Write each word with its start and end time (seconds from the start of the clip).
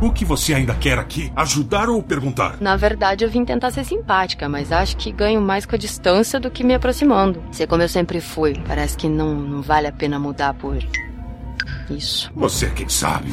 O 0.00 0.10
que 0.10 0.24
você 0.24 0.54
ainda 0.54 0.74
quer 0.74 0.98
aqui? 0.98 1.30
Ajudar 1.36 1.90
ou 1.90 2.02
perguntar? 2.02 2.56
Na 2.58 2.74
verdade, 2.74 3.22
eu 3.22 3.28
vim 3.28 3.44
tentar 3.44 3.72
ser 3.72 3.84
simpática, 3.84 4.48
mas 4.48 4.72
acho 4.72 4.96
que 4.96 5.12
ganho 5.12 5.42
mais 5.42 5.66
com 5.66 5.74
a 5.74 5.78
distância 5.78 6.40
do 6.40 6.50
que 6.50 6.64
me 6.64 6.72
aproximando. 6.72 7.42
Ser 7.52 7.66
como 7.66 7.82
eu 7.82 7.88
sempre 7.90 8.22
fui. 8.22 8.54
Parece 8.66 8.96
que 8.96 9.06
não, 9.06 9.34
não 9.34 9.60
vale 9.60 9.86
a 9.86 9.92
pena 9.92 10.18
mudar 10.18 10.54
por. 10.54 10.78
Isso. 11.90 12.32
Você 12.34 12.70
quem 12.70 12.88
sabe. 12.88 13.30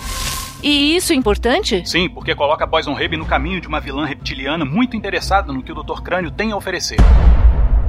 E 0.62 0.96
isso 0.96 1.14
é 1.14 1.16
importante? 1.16 1.88
Sim, 1.90 2.10
porque 2.10 2.36
coloca 2.36 2.68
Poison 2.68 2.94
Rabe 2.94 3.16
no 3.16 3.26
caminho 3.26 3.62
de 3.62 3.68
uma 3.68 3.80
vilã 3.80 4.06
reptiliana 4.06 4.66
muito 4.66 4.98
interessada 4.98 5.54
no 5.54 5.64
que 5.64 5.72
o 5.72 5.76
Dr. 5.76 6.02
Crânio 6.02 6.32
tem 6.32 6.52
a 6.52 6.58
oferecer. 6.58 6.98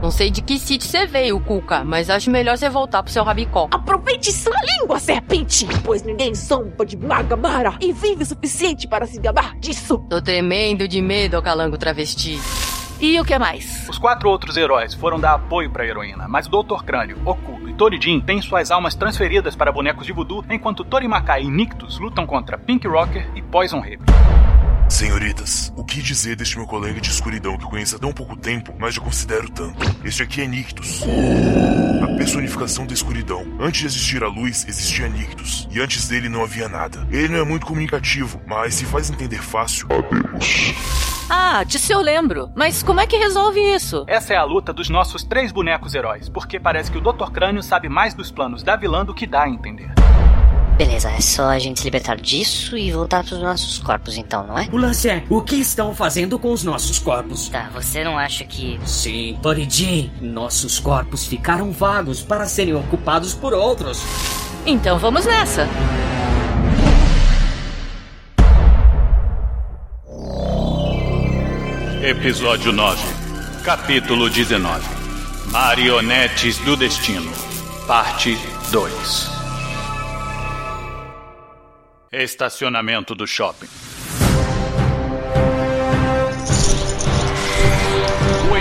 Não 0.01 0.11
sei 0.11 0.31
de 0.31 0.41
que 0.41 0.59
sítio 0.59 0.89
você 0.89 1.05
veio, 1.05 1.39
Cuca, 1.41 1.85
mas 1.85 2.09
acho 2.09 2.31
melhor 2.31 2.57
você 2.57 2.71
voltar 2.71 3.03
pro 3.03 3.13
seu 3.13 3.23
rabicó. 3.23 3.69
Aproveite 3.71 4.33
sua 4.33 4.57
língua, 4.63 4.99
serpente! 4.99 5.67
Pois 5.85 6.03
ninguém 6.03 6.35
zomba 6.35 6.87
de 6.87 6.97
Magamara 6.97 7.75
e 7.81 7.93
vive 7.93 8.23
o 8.23 8.27
suficiente 8.27 8.89
para 8.89 9.07
se 9.07 9.21
gabar 9.21 9.59
disso. 9.59 9.99
Tô 10.09 10.23
tremendo 10.23 10.89
de 10.89 11.03
medo, 11.03 11.43
calango 11.43 11.77
travesti. 11.77 12.39
E 13.03 13.19
o 13.19 13.25
que 13.25 13.39
mais? 13.39 13.89
Os 13.89 13.97
quatro 13.97 14.29
outros 14.29 14.59
heróis 14.59 14.93
foram 14.93 15.19
dar 15.19 15.33
apoio 15.33 15.71
para 15.71 15.83
a 15.83 15.87
heroína, 15.87 16.29
mas 16.29 16.47
o 16.47 16.51
Dr. 16.51 16.85
Crânio, 16.85 17.17
Oculto 17.25 17.67
e 17.67 17.73
Torijin 17.73 18.21
têm 18.21 18.43
suas 18.43 18.71
almas 18.71 18.95
transferidas 18.95 19.57
para 19.57 19.73
bonecos 19.73 20.05
de 20.05 20.13
voodoo, 20.13 20.45
enquanto 20.51 20.85
Torimakai 20.85 21.45
e 21.45 21.51
Nictus 21.51 21.99
lutam 21.99 22.27
contra 22.27 22.59
Pink 22.59 22.87
Rocker 22.87 23.27
e 23.35 23.41
Poison 23.41 23.81
Rabe. 23.81 24.01
Senhoritas, 24.87 25.73
o 25.77 25.85
que 25.85 26.03
dizer 26.03 26.37
deste 26.37 26.59
meu 26.59 26.67
colega 26.67 27.01
de 27.01 27.09
escuridão 27.09 27.57
que 27.57 27.65
conheço 27.65 27.97
há 27.97 27.99
tão 27.99 28.13
pouco 28.13 28.37
tempo, 28.37 28.75
mas 28.79 28.97
já 28.97 29.01
considero 29.01 29.49
tanto? 29.49 29.79
Este 30.05 30.23
aqui 30.23 30.43
é 30.43 30.47
Nictus. 30.47 31.03
A 32.03 32.17
personificação 32.19 32.87
da 32.87 32.93
escuridão. 32.93 33.47
Antes 33.59 33.81
de 33.81 33.87
existir 33.87 34.23
a 34.23 34.29
luz, 34.29 34.67
existia 34.69 35.09
Nictus. 35.09 35.67
E 35.71 35.81
antes 35.81 36.07
dele 36.07 36.29
não 36.29 36.43
havia 36.43 36.69
nada. 36.69 37.07
Ele 37.11 37.29
não 37.29 37.39
é 37.39 37.45
muito 37.45 37.65
comunicativo, 37.65 38.43
mas 38.47 38.75
se 38.75 38.85
faz 38.85 39.09
entender 39.09 39.43
fácil. 39.43 39.87
Adeus. 39.91 41.20
Ah, 41.33 41.63
disso 41.63 41.93
eu 41.93 42.01
lembro. 42.01 42.51
Mas 42.57 42.83
como 42.83 43.01
é 43.01 43.07
que 43.07 43.17
resolve 43.17 43.61
isso? 43.61 44.05
Essa 44.09 44.35
é 44.35 44.37
a 44.37 44.43
luta 44.43 44.73
dos 44.73 44.89
nossos 44.89 45.23
três 45.23 45.53
bonecos 45.53 45.95
heróis, 45.95 46.29
porque 46.29 46.59
parece 46.59 46.91
que 46.91 46.99
o 46.99 47.01
Dr. 47.01 47.31
Crânio 47.31 47.63
sabe 47.63 47.89
mais 47.89 48.15
dos 48.15 48.33
planos 48.33 48.65
da 48.65 48.75
vilã 48.75 49.05
do 49.05 49.15
que 49.15 49.29
dá 49.29 49.45
a 49.45 49.49
entender. 49.49 49.93
Beleza, 50.77 51.11
é 51.11 51.21
só 51.21 51.45
a 51.51 51.59
gente 51.59 51.79
se 51.79 51.85
libertar 51.85 52.17
disso 52.17 52.77
e 52.77 52.91
voltar 52.91 53.23
pros 53.23 53.39
nossos 53.39 53.79
corpos, 53.79 54.17
então, 54.17 54.45
não 54.45 54.59
é? 54.59 54.67
O 54.73 54.77
lance 54.77 55.09
é, 55.09 55.23
o 55.31 55.41
que 55.41 55.57
estão 55.57 55.95
fazendo 55.95 56.37
com 56.37 56.53
os 56.53 56.65
nossos 56.65 56.99
corpos? 56.99 57.49
Tá, 57.49 57.69
você 57.73 58.03
não 58.03 58.19
acha 58.19 58.45
que. 58.45 58.81
Sim, 58.85 59.39
Torijin, 59.41 60.11
nossos 60.21 60.81
corpos 60.81 61.27
ficaram 61.27 61.71
vagos 61.71 62.23
para 62.23 62.47
serem 62.47 62.75
ocupados 62.75 63.35
por 63.35 63.53
outros. 63.55 64.03
Então 64.67 64.99
vamos 64.99 65.27
nessa. 65.27 65.69
Episódio 72.03 72.73
9, 72.73 72.99
Capítulo 73.63 74.31
19 74.31 74.83
Marionetes 75.53 76.57
do 76.61 76.75
Destino, 76.75 77.31
Parte 77.87 78.39
2 78.71 79.31
Estacionamento 82.11 83.15
do 83.15 83.27
shopping. 83.27 83.90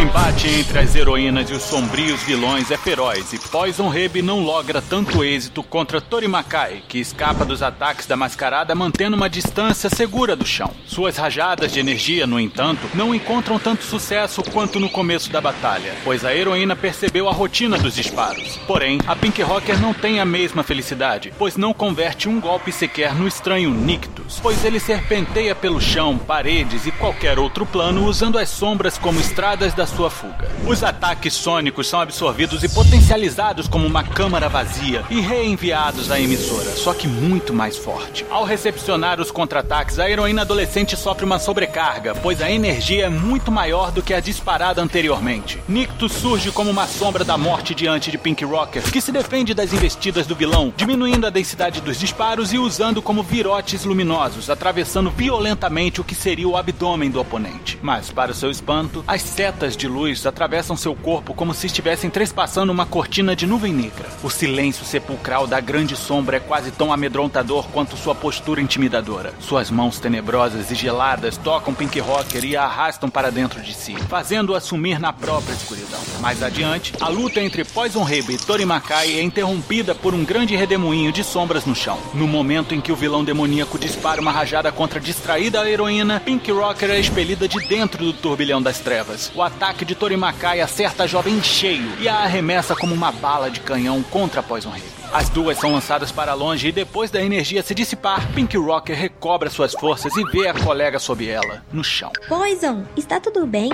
Embate 0.10 0.48
entre 0.48 0.80
as 0.80 0.96
heroínas 0.96 1.52
e 1.52 1.54
os 1.54 1.62
sombrios 1.62 2.24
vilões 2.24 2.72
é 2.72 2.78
feroz 2.78 3.32
e 3.32 3.38
Poison 3.38 3.90
Rabe 3.90 4.24
não 4.24 4.40
logra 4.40 4.82
tanto 4.82 5.24
êxito 5.24 5.62
contra 5.62 6.02
Torimakai, 6.02 6.82
que 6.88 6.98
escapa 6.98 7.46
dos 7.46 7.62
ataques 7.62 8.08
da 8.08 8.18
mascarada 8.18 8.74
mantendo 8.74 9.16
uma 9.16 9.30
distância 9.30 9.88
segura 9.88 10.36
do 10.36 10.48
chão. 10.48 10.72
Suas 10.88 11.16
rajadas 11.16 11.72
de 11.72 11.80
energia, 11.80 12.26
no 12.26 12.40
entanto, 12.40 12.90
não 12.96 13.14
encontram 13.14 13.60
tanto 13.60 13.84
sucesso 13.84 14.42
quanto 14.42 14.80
no 14.80 14.90
começo 14.90 15.32
da 15.32 15.40
batalha, 15.40 15.94
pois 16.04 16.26
a 16.26 16.36
heroína 16.36 16.76
percebeu 16.76 17.30
a 17.30 17.32
rotina 17.32 17.78
dos 17.78 17.94
disparos. 17.94 18.58
Porém, 18.66 19.00
a 19.06 19.16
Pink 19.16 19.40
Rocker 19.44 19.80
não 19.80 19.94
tem 19.94 20.20
a 20.20 20.26
mesma 20.26 20.64
felicidade, 20.64 21.32
pois 21.38 21.56
não 21.56 21.72
converte 21.72 22.28
um 22.28 22.40
golpe 22.40 22.72
sequer 22.72 23.14
no 23.14 23.28
estranho 23.28 23.70
Nictus, 23.70 24.40
pois 24.42 24.66
ele 24.66 24.80
serpenteia 24.80 25.54
pelo 25.54 25.80
chão, 25.80 26.18
paredes 26.18 26.88
e 26.88 26.92
qualquer 26.92 27.38
outro 27.38 27.64
plano 27.64 28.06
usando 28.06 28.40
as 28.40 28.50
sombras 28.50 28.98
como 28.98 29.20
estradas 29.20 29.76
da 29.76 29.86
sua 29.86 29.99
fuga. 30.08 30.48
Os 30.68 30.84
ataques 30.84 31.34
sônicos 31.34 31.88
são 31.88 32.00
absorvidos 32.00 32.64
e 32.64 32.70
potencializados 32.70 33.68
como 33.68 33.88
uma 33.88 34.04
câmara 34.04 34.48
vazia 34.48 35.04
e 35.10 35.20
reenviados 35.20 36.12
à 36.12 36.20
emissora, 36.20 36.70
só 36.76 36.94
que 36.94 37.08
muito 37.08 37.52
mais 37.52 37.76
forte. 37.76 38.24
Ao 38.30 38.44
recepcionar 38.44 39.20
os 39.20 39.32
contra-ataques, 39.32 39.98
a 39.98 40.08
heroína 40.08 40.44
adolescente 40.44 40.96
sofre 40.96 41.26
uma 41.26 41.40
sobrecarga, 41.40 42.14
pois 42.14 42.40
a 42.40 42.52
energia 42.52 43.06
é 43.06 43.10
muito 43.10 43.52
maior 43.52 43.92
do 43.92 44.04
que 44.04 44.14
a 44.14 44.20
disparada 44.20 44.80
anteriormente. 44.82 45.60
Nictus 45.68 46.12
surge 46.12 46.52
como 46.52 46.70
uma 46.70 46.86
sombra 46.86 47.24
da 47.24 47.38
morte 47.38 47.74
diante 47.74 48.12
de 48.12 48.18
Pink 48.20 48.46
Rocker, 48.46 48.84
que 48.84 49.02
se 49.02 49.12
defende 49.12 49.56
das 49.56 49.74
investidas 49.74 50.28
do 50.28 50.36
vilão, 50.36 50.72
diminuindo 50.78 51.26
a 51.26 51.32
densidade 51.32 51.82
dos 51.82 51.98
disparos 51.98 52.54
e 52.54 52.60
usando 52.60 53.02
como 53.02 53.24
virotes 53.24 53.86
luminosos, 53.86 54.50
atravessando 54.50 55.10
violentamente 55.10 56.02
o 56.02 56.04
que 56.04 56.14
seria 56.14 56.48
o 56.48 56.56
abdômen 56.56 57.10
do 57.10 57.20
oponente. 57.20 57.80
Mas, 57.82 58.12
para 58.12 58.34
seu 58.34 58.52
espanto, 58.52 59.04
as 59.08 59.22
setas 59.22 59.76
de 59.76 59.88
luz 59.90 60.26
atravessam 60.26 60.78
seu 60.78 60.96
corpo 60.96 61.34
como 61.34 61.54
se 61.54 61.68
estivessem 61.68 62.10
trespassando 62.10 62.72
uma 62.72 62.86
cortina 62.86 63.36
de 63.36 63.46
nuvem 63.46 63.74
negra. 63.74 64.08
O 64.24 64.30
silêncio 64.30 64.86
sepulcral 64.86 65.46
da 65.46 65.60
grande 65.60 65.98
sombra 65.98 66.38
é 66.38 66.40
quase 66.40 66.72
tão 66.72 66.94
amedrontador 66.94 67.68
quanto 67.74 67.98
sua 67.98 68.16
postura 68.16 68.62
intimidadora. 68.62 69.34
Suas 69.42 69.70
mãos 69.70 70.00
tenebrosas 70.00 70.72
e 70.72 70.76
geladas 70.76 71.36
tocam 71.36 71.74
Pink 71.74 72.00
Rocker 72.00 72.46
e 72.46 72.56
a 72.56 72.70
arrastam 72.70 73.10
para 73.10 73.32
dentro 73.32 73.62
de 73.62 73.74
si, 73.74 73.96
fazendo-o 74.08 74.56
assumir 74.56 75.00
na 75.00 75.12
própria 75.12 75.54
escuridão. 75.54 76.00
Mais 76.22 76.44
adiante, 76.44 76.94
a 77.02 77.10
luta 77.10 77.42
entre 77.42 77.64
Poison 77.64 78.04
Rabe 78.04 78.36
e 78.36 78.38
Torimakai 78.38 79.20
é 79.20 79.24
interrompida 79.24 79.96
por 79.96 80.14
um 80.14 80.24
grande 80.24 80.56
redemoinho 80.56 81.12
de 81.12 81.24
sombras 81.24 81.66
no 81.66 81.76
chão. 81.76 82.00
No 82.14 82.28
momento 82.28 82.76
em 82.76 82.82
que 82.82 82.92
o 82.92 82.96
vilão 82.96 83.24
demoníaco 83.24 83.80
dispara 83.80 84.22
uma 84.22 84.32
rajada 84.32 84.72
contra 84.72 85.00
a 85.00 85.02
distraída 85.02 85.68
heroína, 85.68 86.20
Pink 86.20 86.52
Rocker 86.52 86.92
é 86.92 87.00
expelida 87.00 87.48
de 87.48 87.60
dentro 87.68 88.06
do 88.06 88.14
turbilhão 88.14 88.62
das 88.62 88.80
trevas. 88.80 89.32
O 89.34 89.42
ataque 89.42 89.79
de 89.86 89.96
Torimakai 89.96 90.62
acerta 90.62 91.04
a 91.04 91.08
jovem 91.08 91.38
em 91.38 91.44
cheio 91.44 91.92
e 92.00 92.08
a 92.08 92.16
arremessa 92.16 92.76
como 92.76 92.94
uma 92.94 93.12
bala 93.12 93.50
de 93.50 93.60
canhão 93.60 94.02
contra 94.04 94.44
Poison 94.44 94.70
Rabe. 94.70 94.99
As 95.12 95.28
duas 95.28 95.58
são 95.58 95.72
lançadas 95.72 96.12
para 96.12 96.36
longe 96.36 96.68
e 96.68 96.72
depois 96.72 97.10
da 97.10 97.20
energia 97.20 97.64
se 97.64 97.74
dissipar, 97.74 98.32
Pink 98.34 98.56
Rocker 98.56 98.96
recobra 98.96 99.50
suas 99.50 99.74
forças 99.74 100.16
e 100.16 100.24
vê 100.26 100.48
a 100.48 100.54
colega 100.54 101.00
sob 101.00 101.28
ela, 101.28 101.64
no 101.74 101.84
chão. 101.84 102.12
Poison, 102.28 102.84
está 102.96 103.20
tudo 103.20 103.48
bem? 103.48 103.72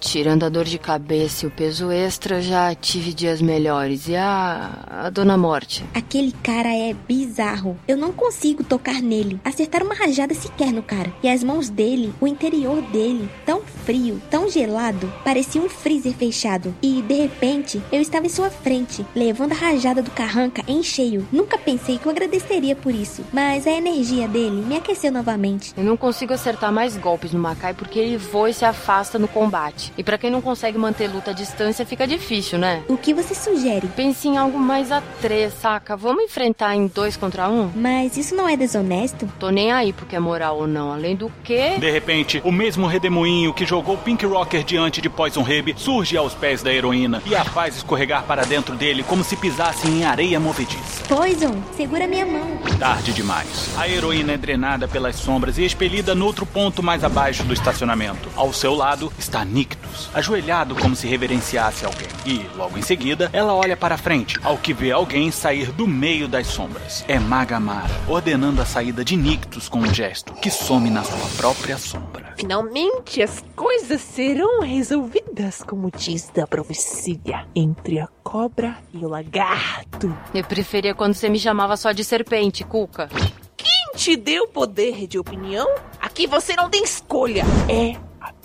Tirando 0.00 0.44
a 0.44 0.48
dor 0.48 0.64
de 0.64 0.78
cabeça 0.78 1.44
e 1.44 1.48
o 1.48 1.50
peso 1.50 1.90
extra, 1.90 2.40
já 2.42 2.74
tive 2.74 3.12
dias 3.12 3.40
melhores. 3.40 4.08
E 4.08 4.16
a. 4.16 4.70
a 4.88 5.10
Dona 5.10 5.36
Morte? 5.36 5.84
Aquele 5.94 6.32
cara 6.42 6.68
é 6.68 6.92
bizarro. 6.92 7.78
Eu 7.86 7.96
não 7.96 8.12
consigo 8.12 8.64
tocar 8.64 9.00
nele, 9.00 9.40
acertar 9.44 9.82
uma 9.82 9.94
rajada 9.94 10.34
sequer 10.34 10.72
no 10.72 10.82
cara. 10.82 11.12
E 11.22 11.28
as 11.28 11.42
mãos 11.42 11.68
dele, 11.68 12.12
o 12.20 12.26
interior 12.26 12.80
dele, 12.82 13.28
tão 13.44 13.62
frio, 13.84 14.20
tão 14.30 14.50
gelado, 14.50 15.12
parecia 15.24 15.60
um 15.60 15.68
freezer 15.68 16.12
fechado. 16.14 16.74
E, 16.82 17.02
de 17.02 17.14
repente, 17.14 17.82
eu 17.92 18.00
estava 18.00 18.26
em 18.26 18.30
sua 18.30 18.50
frente, 18.50 19.04
levando 19.14 19.52
a 19.52 19.56
rajada 19.56 20.02
do 20.02 20.10
carranca 20.48 20.64
em 20.66 20.82
cheio. 20.82 21.26
Nunca 21.30 21.58
pensei 21.58 21.98
que 21.98 22.06
eu 22.06 22.12
agradeceria 22.12 22.74
por 22.74 22.94
isso, 22.94 23.24
mas 23.32 23.66
a 23.66 23.70
energia 23.70 24.26
dele 24.26 24.62
me 24.62 24.76
aqueceu 24.76 25.12
novamente. 25.12 25.72
Eu 25.76 25.84
não 25.84 25.96
consigo 25.96 26.32
acertar 26.32 26.72
mais 26.72 26.96
golpes 26.96 27.32
no 27.32 27.38
Makai 27.38 27.74
porque 27.74 27.98
ele 27.98 28.16
voa 28.16 28.50
e 28.50 28.54
se 28.54 28.64
afasta 28.64 29.18
no 29.18 29.28
combate. 29.28 29.92
E 29.96 30.02
para 30.02 30.18
quem 30.18 30.30
não 30.30 30.40
consegue 30.40 30.78
manter 30.78 31.08
luta 31.08 31.30
à 31.30 31.34
distância, 31.34 31.86
fica 31.86 32.06
difícil, 32.06 32.58
né? 32.58 32.82
O 32.88 32.96
que 32.96 33.14
você 33.14 33.34
sugere? 33.34 33.88
Pense 33.88 34.26
em 34.26 34.36
algo 34.36 34.58
mais 34.58 34.90
a 34.90 35.02
três, 35.20 35.52
saca? 35.54 35.96
Vamos 35.96 36.24
enfrentar 36.24 36.74
em 36.74 36.86
dois 36.86 37.16
contra 37.16 37.48
um? 37.48 37.70
Mas 37.74 38.16
isso 38.16 38.34
não 38.34 38.48
é 38.48 38.56
desonesto? 38.56 39.30
Tô 39.38 39.50
nem 39.50 39.72
aí 39.72 39.92
porque 39.92 40.16
é 40.16 40.20
moral 40.20 40.58
ou 40.58 40.66
não. 40.66 40.92
Além 40.92 41.14
do 41.14 41.30
que. 41.44 41.78
De 41.78 41.90
repente, 41.90 42.40
o 42.44 42.52
mesmo 42.52 42.86
redemoinho 42.86 43.52
que 43.52 43.66
jogou 43.66 43.96
Pink 43.98 44.24
Rocker 44.24 44.64
diante 44.64 45.00
de 45.00 45.08
Poison 45.08 45.42
Rib 45.42 45.74
surge 45.76 46.16
aos 46.16 46.34
pés 46.34 46.62
da 46.62 46.72
heroína 46.72 47.22
e 47.26 47.34
a 47.34 47.44
faz 47.44 47.76
escorregar 47.76 48.24
para 48.24 48.44
dentro 48.44 48.74
dele 48.74 49.02
como 49.02 49.22
se 49.22 49.36
pisasse 49.36 49.88
em 49.88 50.04
areia 50.04 50.37
movediça. 50.38 51.04
Poison, 51.08 51.62
segura 51.76 52.06
minha 52.06 52.26
mão. 52.26 52.58
Tarde 52.78 53.12
demais. 53.12 53.70
A 53.76 53.88
heroína 53.88 54.32
é 54.32 54.36
drenada 54.36 54.86
pelas 54.86 55.16
sombras 55.16 55.58
e 55.58 55.64
expelida 55.64 56.14
noutro 56.14 56.46
ponto 56.46 56.82
mais 56.82 57.04
abaixo 57.04 57.44
do 57.44 57.52
estacionamento. 57.52 58.28
Ao 58.36 58.52
seu 58.52 58.74
lado 58.74 59.12
está 59.18 59.44
Nictus, 59.44 60.10
ajoelhado 60.14 60.74
como 60.74 60.94
se 60.94 61.06
reverenciasse 61.06 61.84
alguém. 61.84 62.08
E, 62.24 62.46
logo 62.56 62.78
em 62.78 62.82
seguida, 62.82 63.30
ela 63.32 63.54
olha 63.54 63.76
para 63.76 63.96
frente, 63.96 64.38
ao 64.42 64.58
que 64.58 64.72
vê 64.72 64.92
alguém 64.92 65.30
sair 65.30 65.72
do 65.72 65.86
meio 65.86 66.28
das 66.28 66.46
sombras. 66.46 67.04
É 67.08 67.18
Magamara, 67.18 67.94
ordenando 68.06 68.60
a 68.60 68.66
saída 68.66 69.04
de 69.04 69.16
Nictus 69.16 69.68
com 69.68 69.80
um 69.80 69.94
gesto 69.94 70.32
que 70.34 70.50
some 70.50 70.90
na 70.90 71.02
sua 71.02 71.28
própria 71.36 71.76
sombra. 71.76 72.34
Finalmente 72.36 73.22
as 73.22 73.42
coisas 73.56 74.00
serão 74.00 74.60
resolvidas, 74.60 75.62
como 75.62 75.90
diz 75.90 76.30
da 76.34 76.46
profecia, 76.46 77.46
entre 77.54 77.98
a 77.98 78.06
cobra 78.22 78.76
e 78.92 78.98
o 78.98 79.08
lagarto. 79.08 80.16
Eu 80.34 80.44
preferia 80.44 80.94
quando 80.94 81.14
você 81.14 81.28
me 81.28 81.38
chamava 81.38 81.76
só 81.76 81.92
de 81.92 82.04
serpente, 82.04 82.64
Cuca. 82.64 83.08
Quem 83.56 83.92
te 83.96 84.16
deu 84.16 84.46
poder 84.46 85.06
de 85.06 85.18
opinião? 85.18 85.68
Aqui 86.00 86.26
você 86.26 86.54
não 86.54 86.68
tem 86.68 86.84
escolha. 86.84 87.44
É 87.68 87.96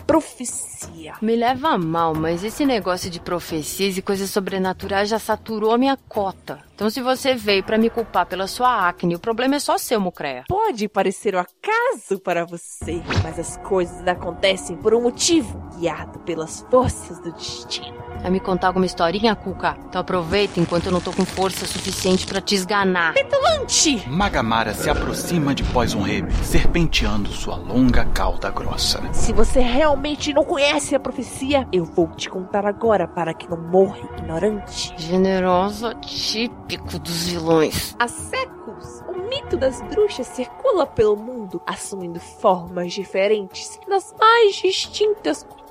profecia. 0.05 1.13
Me 1.21 1.35
leva 1.35 1.69
a 1.69 1.77
mal, 1.77 2.13
mas 2.13 2.43
esse 2.43 2.65
negócio 2.65 3.09
de 3.09 3.19
profecias 3.19 3.97
e 3.97 4.01
coisas 4.01 4.29
sobrenaturais 4.29 5.09
já 5.09 5.19
saturou 5.19 5.71
a 5.71 5.77
minha 5.77 5.97
cota. 6.07 6.59
Então, 6.75 6.89
se 6.89 7.01
você 7.01 7.35
veio 7.35 7.63
para 7.63 7.77
me 7.77 7.89
culpar 7.89 8.25
pela 8.25 8.47
sua 8.47 8.87
acne, 8.87 9.15
o 9.15 9.19
problema 9.19 9.55
é 9.55 9.59
só 9.59 9.77
seu, 9.77 10.01
Mucreia. 10.01 10.43
Pode 10.47 10.87
parecer 10.89 11.35
um 11.35 11.39
acaso 11.39 12.19
para 12.19 12.45
você, 12.45 13.01
mas 13.23 13.39
as 13.39 13.57
coisas 13.57 14.05
acontecem 14.07 14.75
por 14.75 14.93
um 14.93 15.01
motivo, 15.01 15.57
guiado 15.77 16.19
pelas 16.19 16.65
forças 16.69 17.19
do 17.19 17.31
destino. 17.31 18.03
Vai 18.21 18.31
me 18.31 18.39
contar 18.39 18.67
alguma 18.67 18.85
historinha, 18.85 19.35
Cuca? 19.35 19.77
Então 19.87 19.99
aproveita 19.99 20.59
enquanto 20.59 20.85
eu 20.85 20.91
não 20.93 21.01
tô 21.01 21.11
com 21.11 21.25
força 21.25 21.65
suficiente 21.65 22.25
para 22.25 22.39
te 22.39 22.55
esganar. 22.55 23.13
Petulante! 23.13 24.01
Magamara 24.07 24.73
se 24.73 24.89
aproxima 24.89 25.53
de 25.53 25.63
Poison 25.65 26.01
Rib, 26.01 26.31
serpenteando 26.43 27.29
sua 27.29 27.57
longa 27.57 28.05
cauda 28.05 28.49
grossa. 28.49 29.01
Se 29.13 29.33
você 29.33 29.59
realmente 29.59 29.92
não 30.33 30.43
conhece 30.43 30.95
a 30.95 30.99
profecia, 30.99 31.67
eu 31.71 31.85
vou 31.85 32.07
te 32.07 32.29
contar 32.29 32.65
agora 32.65 33.07
para 33.07 33.33
que 33.33 33.49
não 33.49 33.57
morra 33.57 33.99
ignorante. 33.99 34.93
Generosa, 34.97 35.93
típico 35.95 36.99
dos 36.99 37.27
vilões. 37.27 37.95
Há 37.99 38.07
séculos, 38.07 39.01
o 39.07 39.29
mito 39.29 39.55
das 39.55 39.81
bruxas 39.83 40.27
circula 40.27 40.85
pelo 40.85 41.15
mundo, 41.15 41.61
assumindo 41.65 42.19
formas 42.19 42.93
diferentes 42.93 43.79
nas 43.87 44.13
mais 44.19 44.55
distintas 44.55 45.43
culturas. 45.43 45.62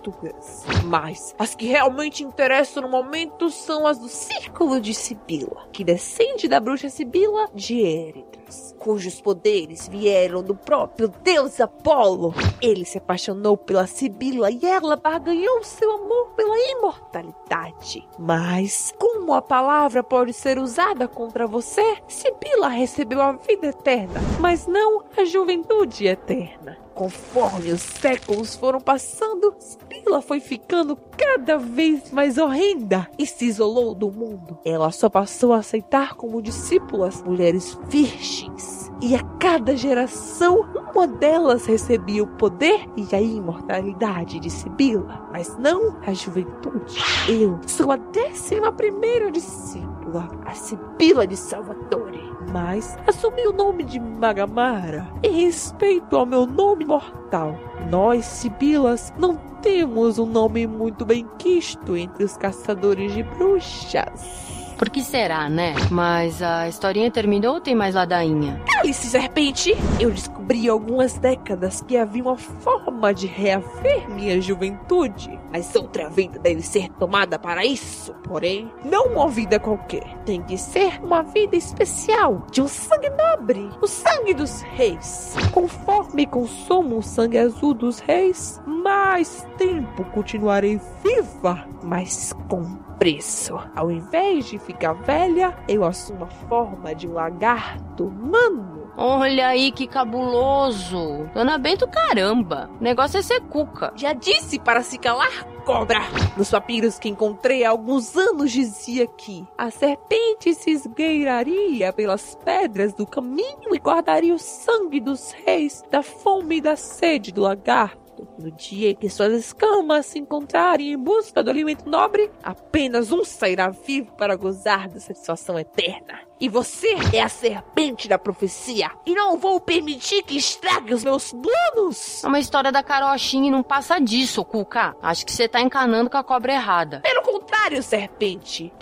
Mas 0.85 1.35
as 1.39 1.55
que 1.55 1.67
realmente 1.67 2.25
interessam 2.25 2.83
no 2.83 2.89
momento 2.89 3.51
são 3.51 3.87
as 3.87 3.99
do 3.99 4.09
Círculo 4.09 4.81
de 4.81 4.95
Sibila, 4.95 5.69
que 5.73 5.85
descende 5.85 6.49
da 6.49 6.59
bruxa 6.59 6.89
Sibila 6.89 7.49
de 7.55 7.85
Éridas, 7.85 8.75
cujos 8.79 9.21
poderes 9.21 9.89
vieram 9.89 10.43
do 10.43 10.55
próprio 10.55 11.09
deus 11.23 11.61
Apolo. 11.61 12.35
Ele 12.61 12.85
se 12.85 12.99
apaixonou 12.99 13.57
pela 13.57 13.87
Sibila 13.87 14.51
e 14.51 14.65
ela 14.65 14.97
barganhou 14.97 15.63
seu 15.63 15.91
amor 15.93 16.31
pela 16.37 16.59
imortalidade. 16.59 18.09
Mas 18.19 18.93
como 18.99 19.35
a 19.35 19.43
palavra 19.43 20.03
pode 20.03 20.33
ser 20.33 20.59
usada 20.59 21.07
contra 21.07 21.47
você, 21.47 21.99
Sibila 22.09 22.69
recebeu 22.69 23.21
a 23.21 23.33
vida 23.33 23.69
eterna, 23.69 24.21
mas 24.41 24.67
não 24.67 25.05
a 25.17 25.25
juventude 25.25 26.07
eterna. 26.07 26.82
Conforme 26.95 27.73
os 27.73 27.81
séculos 27.81 28.55
foram 28.55 28.81
passando, 28.81 29.55
Spila 29.59 30.21
foi 30.21 30.41
ficando 30.41 30.97
cada 31.17 31.57
vez 31.57 32.11
mais 32.11 32.37
horrenda 32.39 33.09
e 33.19 33.27
se 33.27 33.47
isolou 33.47 33.95
do 33.95 34.11
mundo. 34.11 34.59
Ela 34.65 34.91
só 34.91 35.09
passou 35.09 35.53
a 35.53 35.59
aceitar 35.59 36.15
como 36.15 36.43
discípulas 36.43 37.23
mulheres 37.23 37.79
virgens. 37.89 38.91
E 39.01 39.17
a 39.17 39.23
cada 39.39 39.77
geração, 39.77 40.61
uma 40.95 41.09
delas 41.09 41.67
recebia 41.67 42.23
o 42.23 42.37
poder 42.37 42.87
e 42.97 43.15
a 43.15 43.21
imortalidade 43.21 44.39
de 44.39 44.49
Sibila, 44.49 45.29
mas 45.33 45.57
não 45.59 45.99
a 46.07 46.13
juventude. 46.13 47.03
Eu 47.29 47.59
sou 47.67 47.91
a 47.91 47.97
décima 47.97 48.71
primeira 48.71 49.31
discípula, 49.31 50.29
a 50.45 50.55
Sibila 50.55 51.27
de 51.27 51.37
Salvatore 51.37 52.12
mas 52.53 52.99
assumi 53.07 53.47
o 53.47 53.53
nome 53.53 53.83
de 53.83 53.99
Magamara 53.99 55.09
em 55.23 55.45
respeito 55.45 56.17
ao 56.17 56.27
meu 56.27 56.47
nome 56.47 56.85
mortal. 56.85 57.57
Nós, 57.91 58.27
Sibilas, 58.27 59.13
não 59.19 59.37
temos 59.63 60.19
um 60.19 60.27
nome 60.27 60.67
muito 60.67 61.05
bem 61.05 61.27
quisto 61.39 61.97
entre 61.97 62.25
os 62.25 62.37
caçadores 62.37 63.13
de 63.15 63.23
bruxas. 63.23 64.52
Por 64.83 64.91
que 64.91 65.01
será, 65.01 65.49
né? 65.49 65.75
Mas 65.93 66.43
a 66.43 66.69
historinha 66.69 67.09
terminou 67.09 67.55
ou 67.55 67.61
tem 67.61 67.73
mais 67.73 67.95
ladainha? 67.95 68.61
Calice, 68.67 69.07
serpente! 69.07 69.77
Eu 70.01 70.11
descobri 70.11 70.69
há 70.69 70.73
algumas 70.73 71.17
décadas 71.19 71.81
que 71.83 71.97
havia 71.97 72.25
uma 72.25 72.37
forma 72.37 73.15
de 73.15 73.29
reaver 73.29 74.11
minha 74.11 74.41
juventude. 74.41 75.39
Mas 75.53 75.73
outra 75.77 76.11
vida 76.11 76.41
deve 76.41 76.63
ser 76.63 76.89
tomada 76.99 77.39
para 77.39 77.65
isso. 77.65 78.13
Porém, 78.25 78.73
não 78.85 79.13
uma 79.13 79.29
vida 79.29 79.61
qualquer. 79.61 80.19
Tem 80.25 80.43
que 80.43 80.59
ser 80.59 81.01
uma 81.01 81.23
vida 81.23 81.55
especial, 81.55 82.45
de 82.51 82.61
um 82.61 82.67
sangue 82.67 83.11
nobre, 83.11 83.71
o 83.81 83.87
sangue 83.87 84.35
dos 84.35 84.63
reis. 84.63 85.37
Conforme 85.53 86.27
consumo 86.27 86.99
o 86.99 87.03
sangue 87.05 87.39
azul 87.39 87.73
dos 87.73 88.01
reis, 88.01 88.61
mais 88.67 89.47
tempo 89.57 90.05
continuarei 90.07 90.81
viva, 91.05 91.69
mas 91.85 92.33
com 92.49 92.65
preço. 93.03 93.59
Ao 93.75 93.91
invés 93.91 94.45
de 94.45 94.61
ficar 94.61 94.93
velha, 94.93 95.59
eu 95.67 95.85
assumo 95.85 96.23
a 96.23 96.29
forma 96.29 96.95
de 96.95 97.09
um 97.09 97.15
lagarto 97.15 98.05
humano. 98.05 98.93
Olha 98.97 99.49
aí 99.49 99.73
que 99.73 99.89
cabuloso. 99.89 101.29
Dona 101.35 101.59
Bento, 101.59 101.89
caramba. 101.89 102.71
O 102.79 102.85
negócio 102.85 103.19
é 103.19 103.23
ser 103.23 103.41
cuca. 103.41 103.93
Já 103.97 104.13
disse 104.13 104.57
para 104.57 104.85
se 104.85 104.99
calar, 104.99 105.45
cobra. 105.65 105.99
Nos 106.37 106.51
papiros 106.51 107.01
que 107.01 107.09
encontrei 107.09 107.65
há 107.65 107.71
alguns 107.71 108.17
anos 108.17 108.53
dizia 108.53 109.09
que 109.09 109.45
a 109.59 109.69
serpente 109.69 110.55
se 110.55 110.71
esgueiraria 110.71 111.93
pelas 111.93 112.37
pedras 112.45 112.95
do 112.95 113.05
caminho 113.05 113.75
e 113.75 113.79
guardaria 113.79 114.33
o 114.33 114.39
sangue 114.39 115.01
dos 115.01 115.33
reis 115.45 115.83
da 115.91 116.05
fome 116.05 116.59
e 116.59 116.61
da 116.61 116.77
sede 116.77 117.33
do 117.33 117.41
lagarto. 117.41 118.02
No 118.39 118.51
dia 118.51 118.91
em 118.91 118.95
que 118.95 119.09
suas 119.09 119.33
escamas 119.33 120.07
se 120.07 120.19
encontrarem 120.19 120.93
em 120.93 120.99
busca 120.99 121.43
do 121.43 121.51
alimento 121.51 121.89
nobre, 121.89 122.31
apenas 122.43 123.13
um 123.13 123.25
sairá 123.25 123.71
vivo 123.71 124.13
para 124.13 124.37
gozar 124.37 124.89
da 124.89 125.01
satisfação 125.01 125.59
eterna. 125.59 126.21
E 126.41 126.49
você 126.49 126.97
é 127.13 127.23
a 127.23 127.29
serpente 127.29 128.09
da 128.09 128.19
profecia. 128.19 128.91
E 129.07 129.15
não 129.15 129.39
vou 129.39 129.61
permitir 129.61 130.25
que 130.25 130.37
estrague 130.37 130.93
os 130.93 131.05
meus 131.05 131.33
planos. 131.33 132.25
É 132.25 132.27
uma 132.27 132.41
história 132.41 132.73
da 132.73 132.83
carochinha 132.83 133.47
e 133.47 133.51
não 133.51 133.63
passa 133.63 134.01
disso, 134.01 134.45
Cuca. 134.45 134.97
Acho 135.01 135.25
que 135.25 135.31
você 135.31 135.47
tá 135.47 135.61
encanando 135.61 136.11
com 136.11 136.17
a 136.17 136.25
cobra 136.25 136.53
errada. 136.53 137.01
Pelo 137.01 137.23
contrário, 137.23 137.81
serpente. 137.81 138.73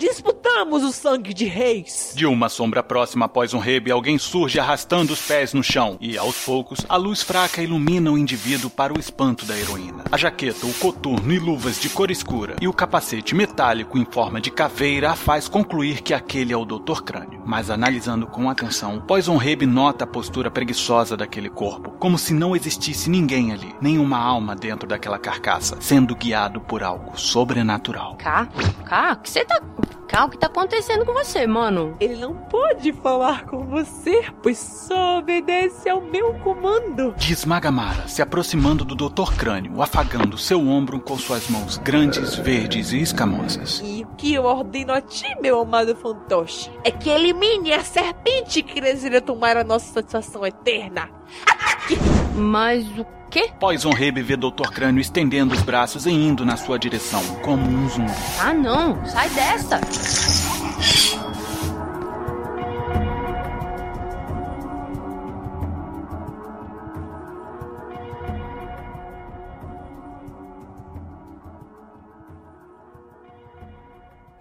Disputamos 0.51 0.83
o 0.83 0.91
sangue 0.91 1.33
de 1.33 1.45
reis. 1.45 2.11
De 2.13 2.25
uma 2.25 2.49
sombra 2.49 2.83
próxima 2.83 3.25
após 3.25 3.53
um 3.53 3.57
rebe, 3.57 3.89
alguém 3.89 4.17
surge 4.17 4.59
arrastando 4.59 5.13
os 5.13 5.21
pés 5.21 5.53
no 5.53 5.63
chão. 5.63 5.97
E, 6.01 6.17
aos 6.17 6.43
poucos, 6.43 6.85
a 6.89 6.97
luz 6.97 7.23
fraca 7.23 7.61
ilumina 7.61 8.11
o 8.11 8.17
indivíduo 8.17 8.69
para 8.69 8.93
o 8.93 8.99
espanto 8.99 9.45
da 9.45 9.57
heroína. 9.57 10.03
A 10.11 10.17
jaqueta, 10.17 10.65
o 10.65 10.73
coturno 10.73 11.31
e 11.31 11.39
luvas 11.39 11.79
de 11.79 11.87
cor 11.87 12.11
escura 12.11 12.57
e 12.59 12.67
o 12.67 12.73
capacete 12.73 13.33
metálico 13.33 13.97
em 13.97 14.03
forma 14.03 14.41
de 14.41 14.51
caveira 14.51 15.11
a 15.11 15.15
faz 15.15 15.47
concluir 15.47 16.01
que 16.01 16.13
aquele 16.13 16.51
é 16.51 16.57
o 16.57 16.65
Dr. 16.65 17.01
Crânio. 17.01 17.41
Mas 17.45 17.69
analisando 17.69 18.27
com 18.27 18.49
atenção, 18.49 18.99
Poison 18.99 19.37
Rebe 19.37 19.65
nota 19.65 20.03
a 20.03 20.07
postura 20.07 20.51
preguiçosa 20.51 21.15
daquele 21.15 21.49
corpo, 21.49 21.91
como 21.91 22.17
se 22.17 22.33
não 22.33 22.57
existisse 22.57 23.09
ninguém 23.09 23.53
ali, 23.53 23.73
nenhuma 23.79 24.17
alma 24.17 24.53
dentro 24.53 24.87
daquela 24.87 25.17
carcaça, 25.17 25.77
sendo 25.79 26.13
guiado 26.13 26.59
por 26.59 26.83
algo 26.83 27.17
sobrenatural. 27.17 28.17
Cá? 28.17 28.49
Cá, 28.85 29.15
que 29.15 29.29
você 29.29 29.45
tá. 29.45 29.61
Cá, 30.11 30.25
o 30.25 30.29
que 30.29 30.37
tá 30.41 30.47
acontecendo 30.47 31.05
com 31.05 31.13
você, 31.13 31.45
mano? 31.45 31.95
Ele 31.99 32.15
não 32.15 32.33
pode 32.33 32.91
falar 32.93 33.45
com 33.45 33.63
você, 33.67 34.25
pois 34.41 34.57
só 34.57 35.19
obedece 35.19 35.87
ao 35.87 36.01
meu 36.01 36.33
comando. 36.39 37.13
Diz 37.15 37.45
Magamara, 37.45 38.07
se 38.07 38.23
aproximando 38.23 38.83
do 38.83 38.95
Dr. 38.95 39.35
Crânio, 39.37 39.79
afagando 39.83 40.39
seu 40.39 40.59
ombro 40.67 40.99
com 40.99 41.15
suas 41.15 41.47
mãos 41.47 41.77
grandes, 41.77 42.35
verdes 42.35 42.91
e 42.91 42.99
escamosas. 43.01 43.81
E 43.85 44.03
o 44.03 44.15
que 44.15 44.33
eu 44.33 44.45
ordeno 44.45 44.93
a 44.93 45.01
ti, 45.01 45.27
meu 45.39 45.61
amado 45.61 45.95
fantoche, 45.95 46.71
é 46.83 46.89
que 46.89 47.11
elimine 47.11 47.71
a 47.71 47.83
serpente 47.83 48.63
que 48.63 48.81
deseja 48.81 49.21
tomar 49.21 49.57
a 49.57 49.63
nossa 49.63 49.93
satisfação 49.93 50.43
eterna. 50.43 51.07
Ataque! 51.45 51.99
Mas 52.35 52.87
o 52.97 53.05
quê? 53.31 53.49
Poison 53.59 53.91
Rebe 53.91 54.21
vê 54.21 54.35
Dr. 54.35 54.69
Crânio 54.71 55.01
estendendo 55.01 55.55
os 55.55 55.61
braços 55.63 56.05
e 56.05 56.11
indo 56.11 56.45
na 56.45 56.57
sua 56.57 56.77
direção, 56.77 57.23
como 57.41 57.65
um 57.65 57.89
zumbi. 57.89 58.11
Ah, 58.39 58.53
não! 58.53 59.03
Sai 59.05 59.29
dessa! 59.29 59.79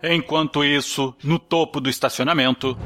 Enquanto 0.03 0.65
isso, 0.65 1.15
no 1.23 1.39
topo 1.39 1.79
do 1.79 1.91
estacionamento. 1.91 2.77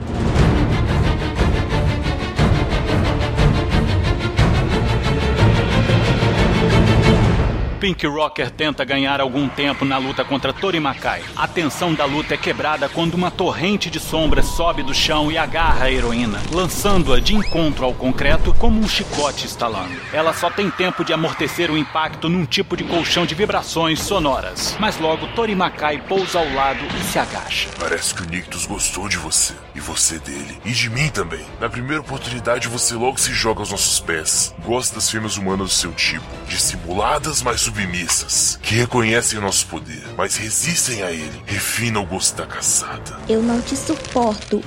Pink 7.85 8.07
Rocker 8.07 8.51
tenta 8.51 8.83
ganhar 8.83 9.21
algum 9.21 9.47
tempo 9.47 9.85
na 9.85 9.99
luta 9.99 10.25
contra 10.25 10.55
Torimakai. 10.55 11.23
A 11.37 11.47
tensão 11.47 11.93
da 11.93 12.07
luta 12.07 12.33
é 12.33 12.37
quebrada 12.39 12.89
quando 12.89 13.13
uma 13.13 13.31
torrente 13.31 13.91
de 13.91 14.01
sombras 14.01 14.47
sobe 14.47 14.83
do 14.83 14.95
chão 14.95 15.31
e 15.31 15.37
agarra 15.37 15.85
a 15.85 15.93
heroína, 15.93 16.41
lançando-a 16.51 17.21
de 17.21 17.35
encontro 17.35 17.85
ao 17.85 17.93
concreto 17.93 18.55
como 18.55 18.81
um 18.81 18.89
chicote 18.89 19.45
estalando. 19.45 20.01
Ela 20.15 20.33
só 20.33 20.49
tem 20.49 20.71
tempo 20.71 21.05
de 21.05 21.13
amortecer 21.13 21.71
o 21.71 21.77
impacto 21.77 22.27
num 22.27 22.47
tipo 22.47 22.75
de 22.75 22.85
colchão 22.85 23.27
de 23.27 23.35
vibrações 23.35 24.01
sonoras. 24.01 24.75
Mas 24.81 24.99
logo 24.99 25.27
Torimakai 25.35 25.99
pousa 26.09 26.39
ao 26.39 26.55
lado 26.55 26.87
e 26.99 27.05
se 27.05 27.19
agacha. 27.19 27.69
Parece 27.79 28.15
que 28.15 28.23
o 28.23 28.27
Nictus 28.27 28.65
gostou 28.65 29.11
de 29.11 29.19
você. 29.19 29.53
E 29.75 29.81
você 29.81 30.19
dele. 30.21 30.59
E 30.65 30.71
de 30.71 30.89
mim 30.89 31.11
também. 31.11 31.45
Na 31.61 31.69
primeira 31.69 32.01
oportunidade, 32.01 32.67
você 32.67 32.95
logo 32.95 33.21
se 33.21 33.35
joga 33.35 33.61
aos 33.61 33.73
nossos 33.73 34.01
pés. 34.01 34.55
Gosta 34.65 34.95
das 34.95 35.11
fêmeas 35.11 35.37
humanas 35.37 35.69
do 35.69 35.75
seu 35.75 35.93
tipo. 35.93 36.25
Dissimuladas, 36.49 37.43
mas 37.43 37.74
submissas. 37.75 38.59
Que 38.63 38.77
reconhecem 38.77 39.39
o 39.39 39.43
nosso 39.43 39.67
poder, 39.67 40.05
mas 40.17 40.37
resistem 40.37 41.03
a 41.03 41.11
ele. 41.11 41.43
Refina 41.45 41.99
o 41.99 42.07
gosto 42.07 42.37
da 42.37 42.47
caçada. 42.47 43.19
Eu 43.29 43.43
não 43.43 43.61
te 43.61 43.77
suporto. 43.77 44.63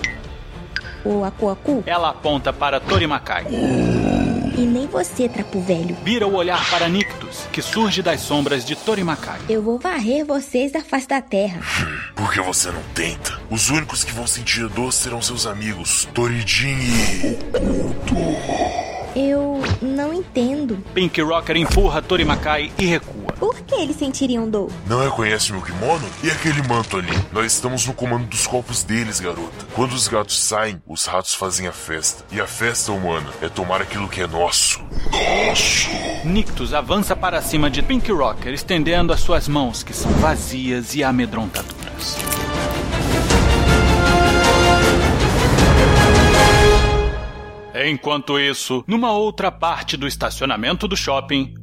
O 1.05 1.23
Akuaku. 1.23 1.83
Ela 1.85 2.09
aponta 2.09 2.51
para 2.51 2.81
Torimakai. 2.81 3.45
E 3.49 4.61
nem 4.61 4.87
você, 4.87 5.29
trapo 5.29 5.61
velho. 5.61 5.95
Vira 6.03 6.27
o 6.27 6.35
olhar 6.35 6.69
para 6.69 6.89
Nictus, 6.89 7.45
que 7.51 7.61
surge 7.61 8.01
das 8.01 8.21
sombras 8.21 8.65
de 8.65 8.75
Torimakai. 8.75 9.39
Eu 9.47 9.61
vou 9.61 9.79
varrer 9.79 10.25
vocês 10.25 10.71
da 10.71 10.81
face 10.81 11.07
da 11.07 11.21
terra. 11.21 11.61
Por 12.13 12.33
que 12.33 12.41
você 12.41 12.71
não 12.71 12.83
tenta? 12.93 13.39
Os 13.49 13.69
únicos 13.69 14.03
que 14.03 14.11
vão 14.11 14.27
sentir 14.27 14.67
dor 14.67 14.91
serão 14.91 15.21
seus 15.21 15.45
amigos, 15.45 16.09
Toridin 16.13 16.77
e. 16.77 18.86
Eu 19.19 19.59
não 19.81 20.13
entendo. 20.13 20.77
Pink 20.93 21.19
Rocker 21.23 21.57
empurra 21.57 22.03
Torimakai 22.03 22.71
e 22.77 22.85
recua. 22.85 23.33
Por 23.39 23.59
que 23.61 23.73
eles 23.73 23.95
sentiriam 23.95 24.47
dor? 24.47 24.71
Não 24.85 25.03
reconhece 25.03 25.51
meu 25.51 25.61
kimono? 25.63 26.07
E 26.23 26.29
aquele 26.29 26.61
manto 26.61 26.97
ali? 26.97 27.11
Nós 27.31 27.51
estamos 27.51 27.87
no 27.87 27.95
comando 27.95 28.27
dos 28.27 28.45
corpos 28.45 28.83
deles, 28.83 29.19
garota. 29.19 29.65
Quando 29.73 29.93
os 29.93 30.07
gatos 30.07 30.39
saem, 30.39 30.79
os 30.85 31.07
ratos 31.07 31.33
fazem 31.33 31.65
a 31.67 31.71
festa. 31.71 32.23
E 32.31 32.39
a 32.39 32.45
festa 32.45 32.91
humana 32.91 33.27
é 33.41 33.49
tomar 33.49 33.81
aquilo 33.81 34.07
que 34.07 34.21
é 34.21 34.27
nosso. 34.27 34.81
Nosso! 35.11 35.89
Nictus 36.23 36.71
avança 36.71 37.15
para 37.15 37.41
cima 37.41 37.71
de 37.71 37.81
Pink 37.81 38.11
Rocker, 38.11 38.53
estendendo 38.53 39.11
as 39.11 39.21
suas 39.21 39.47
mãos, 39.47 39.81
que 39.81 39.93
são 39.93 40.11
vazias 40.11 40.93
e 40.93 41.03
amedrontadoras. 41.03 42.17
Enquanto 47.85 48.39
isso, 48.39 48.83
numa 48.87 49.11
outra 49.11 49.51
parte 49.51 49.95
do 49.95 50.07
estacionamento 50.07 50.87
do 50.87 50.97
shopping, 50.97 51.53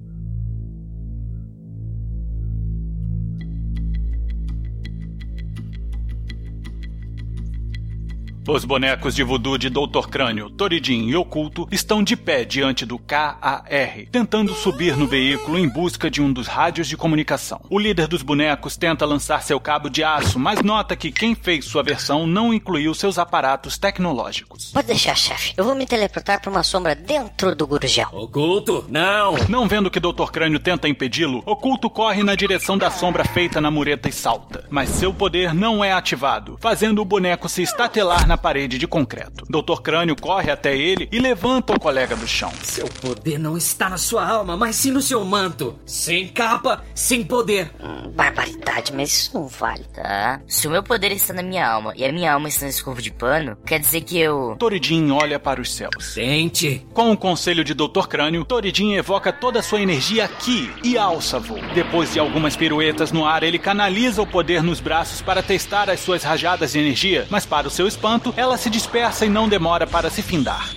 Os 8.47 8.63
bonecos 8.63 9.15
de 9.15 9.23
voodoo 9.23 9.57
de 9.57 9.71
Dr. 9.71 10.07
Crânio, 10.11 10.51
Toridin 10.51 11.09
e 11.09 11.17
Oculto 11.17 11.67
estão 11.73 12.03
de 12.03 12.15
pé 12.15 12.45
diante 12.45 12.85
do 12.85 12.99
KAR, 12.99 13.65
tentando 14.13 14.53
subir 14.53 14.99
no 14.99 15.07
veículo 15.07 15.59
em 15.59 15.67
busca 15.67 16.11
de 16.11 16.21
um 16.21 16.31
dos 16.31 16.47
rádios 16.47 16.87
de 16.87 16.95
comunicação. 16.95 17.59
O 17.71 17.79
líder 17.79 18.07
dos 18.07 18.23
bonecos 18.23 18.77
tenta 18.77 19.07
lançar 19.07 19.43
seu 19.43 19.59
cabo 19.59 19.89
de 19.89 20.05
aço, 20.05 20.39
mas 20.39 20.61
nota 20.63 20.95
que 20.95 21.11
quem 21.11 21.35
fez 21.35 21.65
sua 21.65 21.83
versão 21.83 22.27
não 22.27 22.53
incluiu 22.53 22.93
seus 22.93 23.19
aparatos 23.19 23.79
tecnológicos. 23.79 24.73
Pode 24.73 24.89
deixar, 24.89 25.17
chefe. 25.17 25.55
Eu 25.57 25.65
vou 25.65 25.75
me 25.75 25.87
teleportar 25.87 26.39
para 26.39 26.51
uma 26.51 26.63
sombra 26.63 26.95
dentro 26.95 27.57
do 27.57 27.67
gurgel. 27.67 28.09
Oculto, 28.13 28.85
não! 28.91 29.37
Não 29.49 29.67
vendo 29.67 29.91
que 29.91 29.99
Dr. 29.99 30.31
Crânio 30.31 30.61
tenta 30.61 30.87
impedi-lo, 30.87 31.43
Oculto 31.47 31.89
corre 31.89 32.23
na 32.23 32.35
direção 32.35 32.77
da 32.77 32.91
sombra 32.91 33.25
feita 33.25 33.59
na 33.59 33.71
mureta 33.71 34.07
e 34.07 34.13
salta. 34.13 34.67
Mas 34.69 34.91
seu 34.91 35.15
poder 35.15 35.55
não 35.55 35.83
é 35.83 35.93
ativado, 35.93 36.59
fazendo 36.61 37.01
o 37.01 37.07
boneco 37.07 37.49
se 37.49 37.63
estatelar 37.63 38.27
na 38.27 38.34
parede 38.37 38.79
de 38.79 38.87
concreto. 38.87 39.45
Dr. 39.49 39.81
Crânio 39.83 40.17
corre 40.17 40.51
até 40.51 40.77
ele 40.77 41.09
e 41.11 41.19
levanta 41.19 41.73
o 41.75 41.81
colega 41.81 42.17
do 42.17 42.27
chão. 42.27 42.53
Seu 42.63 42.87
poder 42.87 43.39
não 43.39 43.57
está 43.57 43.89
na 43.89 43.99
sua 43.99 44.27
alma, 44.27 44.57
mas 44.57 44.77
sim 44.77 44.91
no 44.91 45.01
seu 45.01 45.25
manto. 45.25 45.79
Sem 45.87 46.29
capa, 46.29 46.85
sem 46.95 47.25
poder. 47.25 47.71
Hum, 47.83 48.11
barbaridade, 48.11 48.93
mas 48.93 49.13
isso 49.13 49.35
não 49.35 49.47
vale, 49.47 49.85
tá? 49.93 50.41
Se 50.47 50.67
o 50.67 50.71
meu 50.71 50.83
poder 50.83 51.13
está 51.13 51.33
na 51.33 51.43
minha 51.43 51.67
alma 51.67 51.93
e 51.97 52.05
a 52.05 52.13
minha 52.13 52.33
alma 52.33 52.49
está 52.49 52.67
nesse 52.67 52.83
corpo 52.83 53.03
de 53.03 53.11
pano, 53.11 53.57
quer 53.67 53.79
dizer 53.79 54.03
que 54.03 54.19
eu. 54.19 54.57
Toridin 54.59 55.11
olha 55.11 55.39
para 55.39 55.61
os 55.61 55.75
céus. 55.75 56.13
Sente. 56.13 56.87
Com 56.93 57.13
o 57.13 57.17
conselho 57.17 57.65
de 57.65 57.75
Dr. 57.75 58.07
Crânio, 58.09 58.45
Toridin 58.45 58.95
evoca 58.95 59.33
toda 59.33 59.61
a 59.61 59.63
sua 59.63 59.81
energia 59.81 60.25
aqui 60.25 60.71
e 60.83 60.97
alça 60.97 61.39
voo. 61.39 61.59
Depois 61.75 62.13
de 62.13 62.19
algumas 62.19 62.57
piruetas 62.57 63.13
no 63.13 63.25
ar, 63.25 63.43
ele 63.43 63.59
canaliza 63.59 64.23
o 64.23 64.27
poder 64.27 64.63
nos 64.63 64.81
braços 64.81 65.21
para 65.21 65.43
testar 65.43 65.91
as 65.91 66.01
suas 66.01 66.23
rajadas 66.23 66.73
de 66.73 66.79
energia, 66.79 67.27
mas 67.31 67.47
para 67.47 67.69
o 67.69 67.71
seu 67.71 67.87
espanto, 67.87 68.24
ela 68.37 68.57
se 68.57 68.71
dispersa 68.71 69.27
e 69.27 69.29
não 69.29 69.49
demora 69.49 69.87
para 69.87 70.09
se 70.09 70.23
findar. 70.23 70.71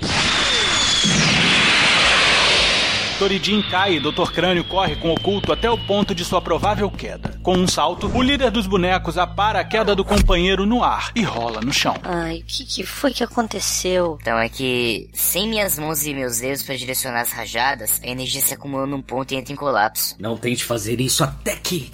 Toridin 3.17 3.63
cai 3.63 3.95
e 3.95 3.99
Dr. 3.99 4.31
Crânio 4.31 4.63
corre 4.63 4.95
com 4.95 5.09
o 5.09 5.13
oculto 5.13 5.51
até 5.51 5.67
o 5.69 5.77
ponto 5.77 6.13
de 6.13 6.23
sua 6.23 6.39
provável 6.39 6.89
queda. 6.91 7.39
Com 7.41 7.57
um 7.57 7.67
salto, 7.67 8.07
o 8.15 8.21
líder 8.21 8.51
dos 8.51 8.67
bonecos 8.67 9.17
apara 9.17 9.59
a 9.59 9.63
queda 9.63 9.95
do 9.95 10.05
companheiro 10.05 10.67
no 10.67 10.83
ar 10.83 11.11
e 11.15 11.23
rola 11.23 11.59
no 11.59 11.73
chão. 11.73 11.95
Ai, 12.03 12.39
o 12.39 12.43
que, 12.45 12.63
que 12.63 12.83
foi 12.83 13.11
que 13.11 13.23
aconteceu? 13.23 14.19
Então 14.21 14.37
é 14.37 14.47
que, 14.47 15.09
sem 15.13 15.49
minhas 15.49 15.79
mãos 15.79 16.05
e 16.05 16.13
meus 16.13 16.37
dedos 16.37 16.61
para 16.61 16.77
direcionar 16.77 17.21
as 17.21 17.31
rajadas, 17.31 17.99
a 18.03 18.07
energia 18.07 18.39
se 18.41 18.53
acumula 18.53 18.85
num 18.85 19.01
ponto 19.01 19.33
e 19.33 19.35
entra 19.35 19.51
em 19.51 19.55
colapso. 19.55 20.15
Não 20.19 20.37
tente 20.37 20.63
fazer 20.63 21.01
isso 21.01 21.23
até 21.23 21.55
que. 21.55 21.89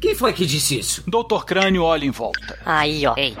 Quem 0.00 0.14
foi 0.14 0.32
que 0.32 0.46
disse 0.46 0.78
isso? 0.78 1.02
Dr. 1.06 1.44
Crânio 1.44 1.82
olha 1.82 2.04
em 2.06 2.10
volta. 2.10 2.58
Aí, 2.64 3.06
ó. 3.06 3.14
Ei, 3.16 3.36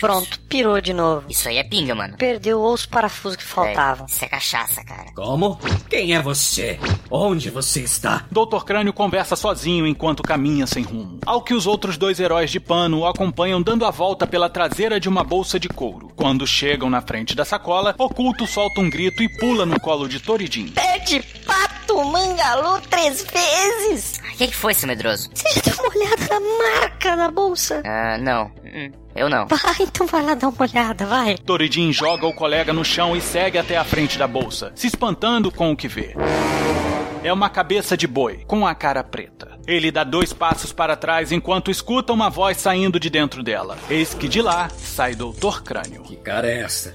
pronto, 0.00 0.38
pirou 0.48 0.80
de 0.80 0.92
novo. 0.92 1.24
Isso 1.28 1.48
aí 1.48 1.58
é 1.58 1.64
pinga, 1.64 1.94
mano. 1.94 2.16
Perdeu 2.16 2.62
os 2.62 2.86
parafusos 2.86 3.36
que 3.36 3.42
faltavam. 3.42 4.06
Isso 4.06 4.24
é 4.24 4.28
cachaça, 4.28 4.84
cara. 4.84 5.12
Como? 5.14 5.58
Quem 5.90 6.14
é 6.14 6.22
você? 6.22 6.78
Onde 7.10 7.50
você 7.50 7.80
está? 7.80 8.24
Dr. 8.30 8.64
Crânio 8.64 8.92
conversa 8.92 9.34
sozinho 9.34 9.86
enquanto 9.86 10.22
caminha 10.22 10.66
sem 10.66 10.84
rumo. 10.84 11.18
Ao 11.26 11.42
que 11.42 11.52
os 11.52 11.66
outros 11.66 11.96
dois 11.96 12.20
heróis 12.20 12.50
de 12.50 12.60
pano 12.60 13.00
o 13.00 13.06
acompanham 13.06 13.60
dando 13.60 13.84
a 13.84 13.90
volta 13.90 14.26
pela 14.26 14.48
traseira 14.48 15.00
de 15.00 15.08
uma 15.08 15.24
bolsa 15.24 15.58
de 15.58 15.68
couro. 15.68 16.12
Quando 16.14 16.46
chegam 16.46 16.88
na 16.88 17.02
frente 17.02 17.34
da 17.34 17.44
sacola, 17.44 17.94
Oculto 17.98 18.46
solta 18.46 18.80
um 18.80 18.88
grito 18.88 19.20
e 19.22 19.28
pula 19.38 19.66
no 19.66 19.80
colo 19.80 20.08
de 20.08 20.20
Toridin. 20.20 20.68
Pede 20.68 21.20
pato 21.44 22.04
mangalô 22.04 22.80
três 22.88 23.24
vezes! 23.24 24.20
O 24.32 24.36
que, 24.36 24.48
que 24.48 24.54
foi, 24.54 24.74
seu 24.74 24.88
medroso? 24.88 25.30
Você 25.32 25.48
já 25.54 25.60
deu 25.60 25.74
uma 25.84 25.90
olhada 26.04 26.28
na 26.28 26.40
marca 26.40 27.16
da 27.16 27.30
bolsa? 27.30 27.82
Ah, 27.84 28.18
não. 28.18 28.50
Hum, 28.64 28.90
Eu 29.14 29.28
não. 29.28 29.46
Vai, 29.46 29.74
então 29.80 30.06
vai 30.06 30.22
lá 30.22 30.34
dar 30.34 30.48
uma 30.48 30.56
olhada, 30.62 31.06
vai. 31.06 31.36
Toridin 31.38 31.92
joga 31.92 32.26
o 32.26 32.34
colega 32.34 32.72
no 32.72 32.84
chão 32.84 33.16
e 33.16 33.20
segue 33.20 33.58
até 33.58 33.76
a 33.76 33.84
frente 33.84 34.18
da 34.18 34.26
bolsa, 34.26 34.72
se 34.74 34.86
espantando 34.86 35.50
com 35.50 35.70
o 35.70 35.76
que 35.76 35.88
vê. 35.88 36.14
É 37.22 37.32
uma 37.32 37.48
cabeça 37.48 37.96
de 37.96 38.06
boi, 38.06 38.44
com 38.46 38.66
a 38.66 38.74
cara 38.74 39.02
preta. 39.02 39.58
Ele 39.66 39.90
dá 39.90 40.04
dois 40.04 40.32
passos 40.32 40.72
para 40.72 40.94
trás 40.94 41.32
enquanto 41.32 41.70
escuta 41.70 42.12
uma 42.12 42.28
voz 42.28 42.58
saindo 42.58 43.00
de 43.00 43.08
dentro 43.08 43.42
dela. 43.42 43.78
Eis 43.88 44.12
que 44.12 44.28
de 44.28 44.42
lá 44.42 44.68
sai 44.68 45.14
Doutor 45.14 45.62
Crânio. 45.62 46.02
Que 46.02 46.16
cara 46.16 46.46
é 46.50 46.60
essa? 46.60 46.94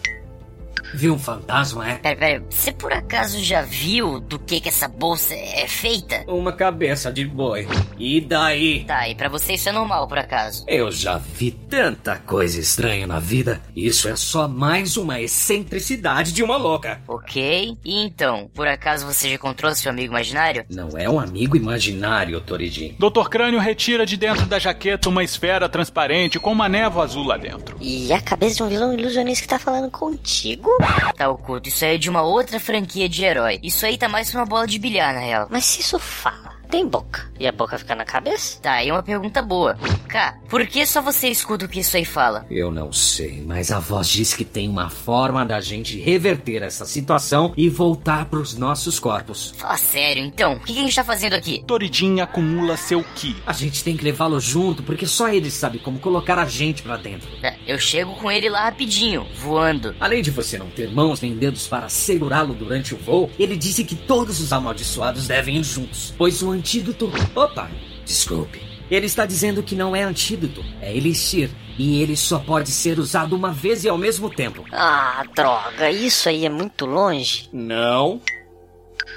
Viu 0.93 1.13
um 1.13 1.19
fantasma, 1.19 1.89
é? 1.89 1.95
Pera, 1.95 2.15
pera, 2.15 2.43
você 2.49 2.71
por 2.71 2.91
acaso 2.91 3.43
já 3.43 3.61
viu 3.61 4.19
do 4.19 4.39
que 4.39 4.59
que 4.59 4.69
essa 4.69 4.87
bolsa 4.87 5.33
é 5.33 5.67
feita? 5.67 6.23
Uma 6.27 6.51
cabeça 6.51 7.11
de 7.11 7.25
boi. 7.25 7.67
E 7.97 8.19
daí? 8.21 8.83
Tá, 8.85 9.07
e 9.07 9.15
pra 9.15 9.29
você 9.29 9.53
isso 9.53 9.69
é 9.69 9.71
normal, 9.71 10.07
por 10.07 10.17
acaso? 10.17 10.63
Eu 10.67 10.91
já 10.91 11.17
vi 11.17 11.51
tanta 11.51 12.15
coisa 12.17 12.59
estranha 12.59 13.05
na 13.05 13.19
vida. 13.19 13.61
Isso 13.75 14.07
é 14.07 14.15
só 14.15 14.47
mais 14.47 14.97
uma 14.97 15.21
excentricidade 15.21 16.31
de 16.31 16.43
uma 16.43 16.57
louca. 16.57 17.01
Ok. 17.07 17.77
E 17.83 18.03
então, 18.03 18.49
por 18.53 18.67
acaso 18.67 19.05
você 19.05 19.29
já 19.29 19.35
encontrou 19.35 19.73
seu 19.75 19.91
amigo 19.91 20.11
imaginário? 20.11 20.65
Não 20.69 20.97
é 20.97 21.09
um 21.09 21.19
amigo 21.19 21.55
imaginário, 21.55 22.41
Toridin. 22.41 22.95
Dr. 22.97 23.29
Crânio 23.29 23.59
retira 23.59 24.05
de 24.05 24.17
dentro 24.17 24.45
da 24.45 24.59
jaqueta 24.59 25.09
uma 25.09 25.23
esfera 25.23 25.69
transparente 25.69 26.39
com 26.39 26.51
uma 26.51 26.67
névoa 26.69 27.03
azul 27.03 27.23
lá 27.23 27.37
dentro. 27.37 27.77
E 27.79 28.11
a 28.11 28.21
cabeça 28.21 28.55
de 28.55 28.63
um 28.63 28.69
vilão 28.69 28.93
ilusionista 28.93 29.43
que 29.43 29.49
tá 29.49 29.59
falando 29.59 29.89
contigo? 29.91 30.69
Tá 31.15 31.29
oculto, 31.29 31.67
isso 31.67 31.83
aí 31.83 31.95
é 31.95 31.97
de 31.97 32.09
uma 32.09 32.21
outra 32.21 32.59
franquia 32.59 33.09
de 33.09 33.23
herói. 33.25 33.59
Isso 33.61 33.85
aí 33.85 33.97
tá 33.97 34.07
mais 34.07 34.31
pra 34.31 34.39
uma 34.39 34.45
bola 34.45 34.65
de 34.65 34.79
bilhar, 34.79 35.13
na 35.13 35.19
real. 35.19 35.47
Mas 35.49 35.65
se 35.65 35.81
isso 35.81 35.99
fala, 35.99 36.55
tem 36.69 36.87
boca. 36.87 37.29
E 37.39 37.47
a 37.47 37.51
boca 37.51 37.77
fica 37.77 37.95
na 37.95 38.05
cabeça? 38.05 38.59
Tá, 38.61 38.73
aí 38.73 38.91
uma 38.91 39.01
pergunta 39.01 39.41
boa. 39.41 39.75
Cá, 40.07 40.37
por 40.49 40.65
que 40.67 40.85
só 40.85 41.01
você 41.01 41.27
escuta 41.27 41.65
o 41.65 41.67
que 41.69 41.79
isso 41.79 41.97
aí 41.97 42.05
fala? 42.05 42.45
Eu 42.49 42.71
não 42.71 42.91
sei, 42.93 43.43
mas 43.45 43.71
a 43.71 43.79
voz 43.79 44.07
diz 44.07 44.33
que 44.33 44.45
tem 44.45 44.69
uma 44.69 44.89
forma 44.89 45.45
da 45.45 45.59
gente 45.59 45.99
reverter 45.99 46.61
essa 46.61 46.85
situação 46.85 47.53
e 47.57 47.69
voltar 47.69 48.25
pros 48.25 48.55
nossos 48.57 48.99
corpos. 48.99 49.53
Fala 49.57 49.77
sério, 49.77 50.23
então. 50.23 50.53
O 50.53 50.59
que 50.59 50.71
a 50.73 50.81
gente 50.81 50.95
tá 50.95 51.03
fazendo 51.03 51.33
aqui? 51.33 51.63
Toridin 51.65 52.19
acumula 52.19 52.77
seu 52.77 53.03
Ki. 53.15 53.35
A 53.45 53.53
gente 53.53 53.83
tem 53.83 53.97
que 53.97 54.03
levá-lo 54.03 54.39
junto, 54.39 54.83
porque 54.83 55.07
só 55.07 55.29
ele 55.29 55.49
sabe 55.49 55.79
como 55.79 55.99
colocar 55.99 56.37
a 56.37 56.45
gente 56.45 56.83
pra 56.83 56.97
dentro. 56.97 57.29
Tá, 57.41 57.53
Eu 57.67 57.79
chego 57.79 58.15
com 58.15 58.31
ele 58.31 58.49
lá 58.49 58.65
rapidinho, 58.65 59.25
voando. 59.35 59.95
Além 59.99 60.21
de 60.21 60.31
você 60.31 60.57
não 60.57 60.69
ter 60.69 60.91
mãos 60.91 61.21
nem 61.21 61.35
dedos 61.35 61.67
para 61.67 61.89
segurá-lo 61.89 62.53
durante 62.53 62.93
o 62.93 62.97
voo, 62.97 63.29
ele 63.39 63.55
disse 63.55 63.83
que 63.83 63.95
todos 63.95 64.39
os 64.39 64.53
amaldiçoados 64.53 65.27
devem 65.27 65.57
ir 65.57 65.63
juntos, 65.63 66.13
pois 66.17 66.41
o 66.41 66.58
antídoto. 66.59 67.11
Opa, 67.33 67.69
desculpe. 68.05 68.61
Ele 68.91 69.05
está 69.05 69.25
dizendo 69.25 69.63
que 69.63 69.75
não 69.75 69.95
é 69.95 70.03
antídoto, 70.03 70.63
é 70.81 70.95
elixir. 70.95 71.49
E 71.77 72.01
ele 72.01 72.17
só 72.17 72.39
pode 72.39 72.69
ser 72.71 72.99
usado 72.99 73.35
uma 73.35 73.51
vez 73.51 73.85
e 73.85 73.89
ao 73.89 73.97
mesmo 73.97 74.29
tempo. 74.29 74.65
Ah, 74.71 75.23
droga, 75.33 75.89
isso 75.89 76.27
aí 76.27 76.45
é 76.45 76.49
muito 76.49 76.85
longe. 76.85 77.47
Não. 77.53 78.21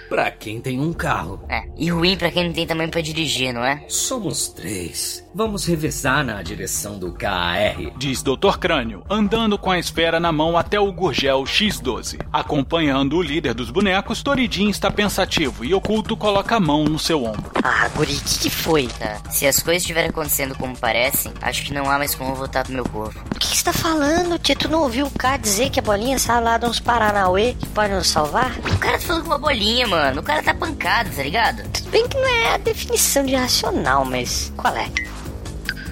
Pra 0.08 0.30
quem 0.30 0.60
tem 0.60 0.78
um 0.80 0.92
carro. 0.92 1.40
É, 1.48 1.62
e 1.76 1.90
ruim 1.90 2.16
pra 2.16 2.30
quem 2.30 2.44
não 2.46 2.52
tem 2.52 2.66
tamanho 2.66 2.90
pra 2.90 3.00
dirigir, 3.00 3.52
não 3.52 3.64
é? 3.64 3.84
Somos 3.88 4.48
três. 4.48 5.26
Vamos 5.34 5.64
revezar 5.64 6.22
na 6.22 6.42
direção 6.42 6.98
do 6.98 7.12
KAR. 7.12 7.76
Diz 7.96 8.22
Dr. 8.22 8.58
Crânio, 8.60 9.02
andando 9.08 9.56
com 9.56 9.70
a 9.70 9.78
esfera 9.78 10.20
na 10.20 10.30
mão 10.30 10.58
até 10.58 10.78
o 10.78 10.92
Gurgel 10.92 11.44
X12. 11.44 12.18
Acompanhando 12.30 13.16
o 13.16 13.22
líder 13.22 13.54
dos 13.54 13.70
bonecos, 13.70 14.22
Toridin 14.22 14.68
está 14.68 14.90
pensativo 14.90 15.64
e 15.64 15.72
Oculto 15.72 16.16
coloca 16.16 16.56
a 16.56 16.60
mão 16.60 16.84
no 16.84 16.98
seu 16.98 17.24
ombro. 17.24 17.50
Ah, 17.62 17.88
guri, 17.96 18.12
o 18.14 18.20
que, 18.20 18.38
que 18.40 18.50
foi? 18.50 18.88
Tá, 18.88 19.18
se 19.30 19.46
as 19.46 19.62
coisas 19.62 19.82
estiverem 19.82 20.10
acontecendo 20.10 20.54
como 20.56 20.76
parecem, 20.76 21.32
acho 21.40 21.64
que 21.64 21.72
não 21.72 21.90
há 21.90 21.96
mais 21.96 22.14
como 22.14 22.34
voltar 22.34 22.64
do 22.64 22.72
meu 22.72 22.84
corpo. 22.84 23.18
O 23.34 23.38
que, 23.38 23.48
que 23.48 23.56
você 23.56 23.64
tá 23.64 23.72
falando, 23.72 24.38
Tio? 24.38 24.56
Tu 24.56 24.68
não 24.68 24.82
ouviu 24.82 25.06
o 25.06 25.10
cara 25.10 25.38
dizer 25.38 25.70
que 25.70 25.80
a 25.80 25.82
bolinha 25.82 26.18
sai 26.18 26.42
lá 26.42 26.58
de 26.58 26.66
uns 26.66 26.78
Paranauê 26.78 27.54
que 27.54 27.66
pode 27.68 27.94
nos 27.94 28.08
salvar? 28.08 28.52
O 28.58 28.78
cara 28.78 28.98
tá 28.98 29.06
falando 29.06 29.22
com 29.22 29.30
uma 29.30 29.38
bolinha, 29.38 29.86
mano. 29.86 30.01
O 30.18 30.22
cara 30.22 30.42
tá 30.42 30.54
pancado, 30.54 31.10
tá 31.10 31.22
ligado? 31.22 31.62
Tudo 31.70 31.90
bem 31.90 32.08
que 32.08 32.16
não 32.16 32.28
é 32.28 32.54
a 32.54 32.56
definição 32.56 33.24
de 33.24 33.34
racional, 33.34 34.04
mas 34.04 34.52
qual 34.56 34.74
é? 34.76 34.88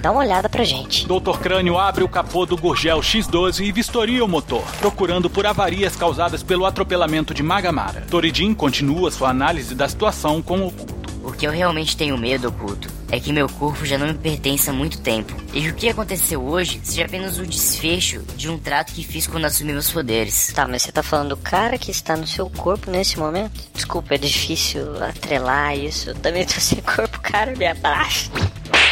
Dá 0.01 0.11
uma 0.11 0.21
olhada 0.21 0.49
pra 0.49 0.63
gente. 0.63 1.07
Dr. 1.07 1.37
Crânio 1.39 1.77
abre 1.77 2.03
o 2.03 2.09
capô 2.09 2.45
do 2.45 2.57
Gurgel 2.57 2.99
X12 2.99 3.63
e 3.63 3.71
vistoria 3.71 4.25
o 4.25 4.27
motor, 4.27 4.63
procurando 4.79 5.29
por 5.29 5.45
avarias 5.45 5.95
causadas 5.95 6.41
pelo 6.41 6.65
atropelamento 6.65 7.35
de 7.35 7.43
Magamara. 7.43 8.01
Toridin 8.09 8.53
continua 8.55 9.11
sua 9.11 9.29
análise 9.29 9.75
da 9.75 9.87
situação 9.87 10.41
com 10.41 10.65
Oculto. 10.65 11.00
O 11.23 11.31
que 11.31 11.45
eu 11.45 11.51
realmente 11.51 11.95
tenho 11.95 12.17
medo, 12.17 12.49
oculto, 12.49 12.89
é 13.11 13.19
que 13.19 13.31
meu 13.31 13.47
corpo 13.47 13.85
já 13.85 13.97
não 13.97 14.07
me 14.07 14.13
pertence 14.13 14.69
há 14.69 14.73
muito 14.73 14.99
tempo. 15.01 15.35
E 15.53 15.69
o 15.69 15.73
que 15.75 15.89
aconteceu 15.89 16.43
hoje 16.43 16.81
seja 16.83 17.05
apenas 17.05 17.37
o 17.37 17.45
desfecho 17.45 18.23
de 18.35 18.49
um 18.49 18.57
trato 18.57 18.93
que 18.93 19.03
fiz 19.03 19.27
quando 19.27 19.45
assumi 19.45 19.71
meus 19.71 19.91
poderes. 19.91 20.51
Tá, 20.53 20.67
mas 20.67 20.81
você 20.81 20.91
tá 20.91 21.03
falando 21.03 21.29
do 21.29 21.37
cara 21.37 21.77
que 21.77 21.91
está 21.91 22.17
no 22.17 22.25
seu 22.25 22.49
corpo 22.49 22.89
nesse 22.89 23.19
momento? 23.19 23.61
Desculpa, 23.73 24.15
é 24.15 24.17
difícil 24.17 25.03
atrelar 25.03 25.77
isso. 25.77 26.09
Eu 26.09 26.15
também 26.15 26.45
tô 26.45 26.59
sem 26.59 26.81
corpo, 26.81 27.19
cara, 27.21 27.55
me 27.55 27.67
abraça. 27.67 28.31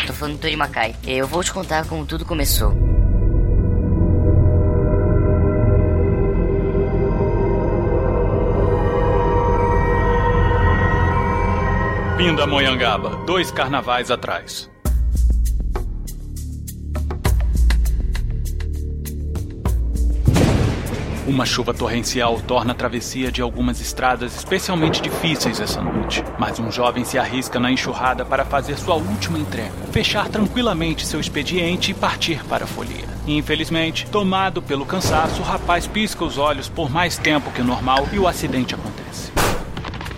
Tô 0.05 0.13
falando 0.13 0.35
do 0.35 0.39
Tori 0.41 0.55
Makai. 0.55 0.95
Eu 1.05 1.27
vou 1.27 1.43
te 1.43 1.51
contar 1.51 1.85
como 1.85 2.05
tudo 2.05 2.25
começou. 2.25 2.98
Pindamonhangaba, 12.19 13.15
dois 13.25 13.49
carnavais 13.49 14.11
atrás. 14.11 14.69
Uma 21.25 21.45
chuva 21.45 21.73
torrencial 21.73 22.41
torna 22.41 22.73
a 22.73 22.75
travessia 22.75 23.31
de 23.31 23.41
algumas 23.41 23.79
estradas 23.79 24.35
especialmente 24.35 25.01
difíceis 25.01 25.61
essa 25.61 25.79
noite. 25.79 26.21
Mas 26.37 26.59
um 26.59 26.69
jovem 26.69 27.05
se 27.05 27.17
arrisca 27.17 27.57
na 27.57 27.71
enxurrada 27.71 28.25
para 28.25 28.43
fazer 28.43 28.77
sua 28.77 28.95
última 28.95 29.39
entrega, 29.39 29.71
fechar 29.93 30.27
tranquilamente 30.27 31.07
seu 31.07 31.21
expediente 31.21 31.91
e 31.91 31.93
partir 31.93 32.43
para 32.49 32.65
a 32.65 32.67
folia. 32.67 33.07
Infelizmente, 33.25 34.05
tomado 34.07 34.61
pelo 34.61 34.85
cansaço, 34.85 35.41
o 35.41 35.45
rapaz 35.45 35.87
pisca 35.87 36.25
os 36.25 36.37
olhos 36.37 36.67
por 36.67 36.89
mais 36.89 37.17
tempo 37.17 37.49
que 37.49 37.61
o 37.61 37.65
normal 37.65 38.09
e 38.11 38.19
o 38.19 38.27
acidente 38.27 38.75
acontece. 38.75 39.28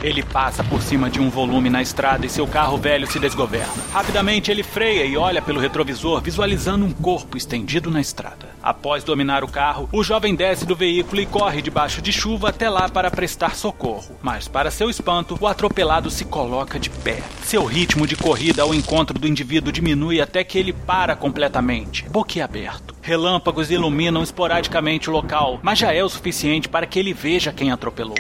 Ele 0.04 0.24
passa 0.24 0.64
por 0.64 0.82
cima 0.82 1.10
de 1.10 1.20
um 1.20 1.30
volume 1.30 1.70
na 1.70 1.82
estrada 1.82 2.26
e 2.26 2.30
seu 2.30 2.48
carro 2.48 2.78
velho 2.78 3.06
se 3.06 3.20
desgoverna. 3.20 3.72
Rapidamente 3.94 4.50
ele 4.50 4.64
freia 4.64 5.06
e 5.06 5.16
olha 5.16 5.42
pelo 5.42 5.60
retrovisor, 5.60 6.22
visualizando 6.22 6.86
um 6.86 6.92
corpo 6.92 7.38
estendido 7.38 7.92
na 7.92 8.02
estrada. 8.02 8.50
Após 8.64 9.04
dominar 9.04 9.44
o 9.44 9.48
carro, 9.48 9.88
o 9.92 10.04
jovem 10.04 10.34
desce 10.34 10.66
do 10.66 10.76
veículo 10.76 11.22
e 11.22 11.26
corre 11.26 11.62
debaixo 11.62 12.02
de 12.02 12.12
chuva 12.12 12.50
até 12.50 12.68
lá 12.68 12.90
para 12.90 13.12
prestar 13.12 13.56
socorro. 13.56 14.18
Mas, 14.22 14.48
para 14.48 14.72
seu 14.72 14.90
espanto, 14.90 15.38
o 15.40 15.48
atropelado 15.48 16.10
se 16.10 16.26
coloca 16.26 16.80
de 16.80 16.90
pé. 16.90 17.22
Seu 17.44 17.64
ritmo 17.66 18.08
de 18.08 18.16
corrida 18.16 18.64
ao 18.64 18.74
encontro 18.74 19.18
do 19.18 19.28
indivíduo 19.28 19.72
diminui 19.72 20.20
até 20.20 20.44
que 20.44 20.58
ele 20.58 20.74
para 20.74 21.16
completamente, 21.16 22.10
boquiaberto. 22.10 22.96
Relâmpagos 23.02 23.70
iluminam 23.72 24.24
esporadicamente 24.24 25.10
o 25.10 25.14
local, 25.14 25.60
mas 25.62 25.80
já 25.80 25.94
é 25.94 26.04
o 26.04 26.10
suficiente 26.10 26.70
para 26.70 26.86
que 26.86 27.00
ele 27.00 27.14
veja 27.14 27.52
quem 27.52 27.72
atropelou. 27.72 28.16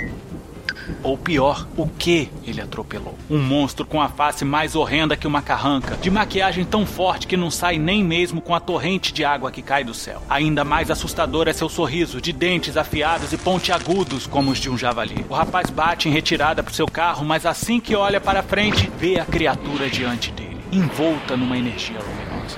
Ou 1.04 1.18
pior, 1.18 1.68
o 1.78 1.88
que 1.88 2.30
ele 2.46 2.62
atropelou. 2.62 3.18
Um 3.30 3.40
monstro 3.40 3.86
com 3.86 4.02
a 4.02 4.10
face 4.10 4.46
mais 4.46 4.76
horrenda 4.76 5.16
que 5.16 5.28
uma 5.28 5.42
carranca, 5.42 5.98
de 5.98 6.10
maquiagem 6.10 6.66
tão 6.66 6.86
forte 6.86 7.28
que 7.28 7.38
não 7.38 7.50
sai 7.50 7.78
nem 7.78 8.04
mesmo 8.04 8.42
com 8.42 8.54
a 8.54 8.60
torrente 8.60 9.14
de 9.14 9.24
água 9.24 9.52
que 9.52 9.62
cai 9.62 9.84
do 9.84 9.94
céu. 9.94 10.22
Ainda 10.30 10.64
mais 10.64 10.92
assustador 10.92 11.48
é 11.48 11.54
seu 11.54 11.70
sorriso, 11.70 12.22
de 12.22 12.32
dentes 12.32 12.78
afiados 12.78 13.34
e 13.34 13.38
pontiagudos 13.38 14.28
como 14.28 14.52
os 14.52 14.60
de 14.60 14.70
um 14.70 14.78
javali. 14.78 15.26
O 15.30 15.34
rapaz 15.34 15.70
bate 15.70 16.10
em 16.10 16.12
retirada 16.12 16.64
pro 16.64 16.74
seu 16.74 16.86
carro, 16.86 17.26
mas 17.26 17.46
assim 17.46 17.80
que 17.80 17.96
olha 17.96 18.20
para 18.20 18.44
frente, 18.44 18.92
vê 18.98 19.20
a 19.20 19.26
criatura 19.26 19.90
diante 19.90 20.32
dele, 20.32 20.60
envolta 20.72 21.36
numa 21.38 21.58
energia 21.58 22.00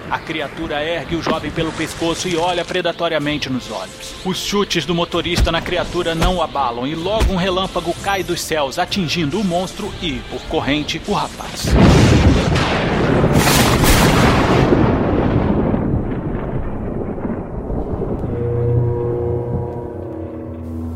A 0.10 0.20
criatura 0.20 0.84
ergue 0.84 1.16
o 1.16 1.22
jovem 1.22 1.52
pelo 1.52 1.72
pescoço 1.72 2.28
e 2.28 2.36
olha 2.36 2.64
predatoriamente 2.64 3.50
nos 3.50 3.72
olhos. 3.72 4.16
Os 4.26 4.38
chutes 4.38 4.86
do 4.86 4.96
motorista 4.96 5.52
na 5.52 5.62
criatura 5.62 6.14
não 6.16 6.42
abalam 6.42 6.86
e 6.88 6.96
logo 6.96 7.34
um 7.34 7.38
relâmpago 7.38 7.94
cai 8.04 8.24
dos 8.24 8.42
céus, 8.42 8.80
atingindo 8.80 9.40
o 9.40 9.44
monstro 9.44 9.94
e, 10.02 10.20
por 10.30 10.42
corrente, 10.44 11.02
o 11.08 11.14
rapaz. 11.14 11.68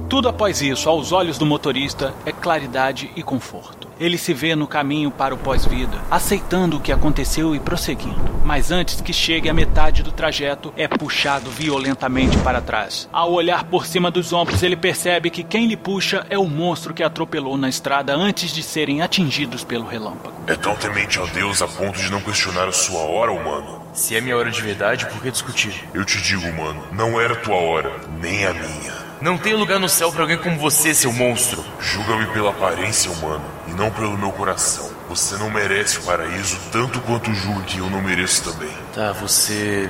Tudo 0.09 0.29
após 0.29 0.61
isso, 0.61 0.89
aos 0.89 1.11
olhos 1.11 1.37
do 1.37 1.45
motorista, 1.45 2.13
é 2.25 2.31
claridade 2.31 3.11
e 3.15 3.21
conforto. 3.21 3.86
Ele 3.99 4.17
se 4.17 4.33
vê 4.33 4.55
no 4.55 4.67
caminho 4.67 5.09
para 5.09 5.33
o 5.33 5.37
pós-vida, 5.37 5.97
aceitando 6.09 6.77
o 6.77 6.79
que 6.79 6.91
aconteceu 6.91 7.55
e 7.55 7.59
prosseguindo. 7.59 8.37
Mas 8.43 8.71
antes 8.71 9.01
que 9.01 9.11
chegue 9.11 9.49
à 9.49 9.53
metade 9.53 10.03
do 10.03 10.11
trajeto, 10.11 10.73
é 10.77 10.87
puxado 10.87 11.49
violentamente 11.49 12.37
para 12.37 12.61
trás. 12.61 13.09
Ao 13.11 13.31
olhar 13.31 13.63
por 13.65 13.85
cima 13.85 14.09
dos 14.09 14.31
ombros, 14.31 14.63
ele 14.63 14.75
percebe 14.75 15.29
que 15.29 15.43
quem 15.43 15.67
lhe 15.67 15.75
puxa 15.75 16.25
é 16.29 16.37
o 16.37 16.47
monstro 16.47 16.93
que 16.93 17.03
atropelou 17.03 17.57
na 17.57 17.69
estrada 17.69 18.15
antes 18.15 18.51
de 18.51 18.63
serem 18.63 19.01
atingidos 19.01 19.63
pelo 19.63 19.87
relâmpago. 19.87 20.35
É 20.47 20.55
tão 20.55 20.75
temente 20.75 21.19
a 21.19 21.25
Deus 21.25 21.61
a 21.61 21.67
ponto 21.67 21.99
de 21.99 22.09
não 22.09 22.21
questionar 22.21 22.67
a 22.67 22.71
sua 22.71 23.01
hora, 23.01 23.31
humano? 23.31 23.81
Se 23.93 24.15
é 24.15 24.21
minha 24.21 24.37
hora 24.37 24.51
de 24.51 24.61
verdade, 24.61 25.05
por 25.07 25.21
que 25.21 25.31
discutir? 25.31 25.73
Eu 25.93 26.05
te 26.05 26.21
digo, 26.21 26.47
humano, 26.47 26.83
não 26.91 27.19
era 27.19 27.35
tua 27.35 27.55
hora, 27.55 27.91
nem 28.21 28.45
a 28.45 28.53
minha. 28.53 28.96
Não 29.19 29.37
tem 29.37 29.55
lugar 29.55 29.79
no 29.79 29.89
céu 29.89 30.11
pra 30.11 30.21
alguém 30.21 30.37
como 30.37 30.59
você, 30.59 30.93
seu 30.93 31.11
monstro. 31.11 31.65
Julga-me 31.79 32.27
pela 32.27 32.51
aparência, 32.51 33.11
humano, 33.11 33.43
e 33.67 33.71
não 33.71 33.89
pelo 33.89 34.17
meu 34.17 34.31
coração. 34.31 34.91
Você 35.09 35.35
não 35.37 35.49
merece 35.49 35.97
o 35.97 36.03
paraíso 36.03 36.59
tanto 36.71 36.99
quanto 37.01 37.33
julga 37.33 37.63
que 37.63 37.79
eu 37.79 37.89
não 37.89 38.01
mereço 38.01 38.43
também. 38.43 38.71
Tá, 38.93 39.13
você. 39.13 39.89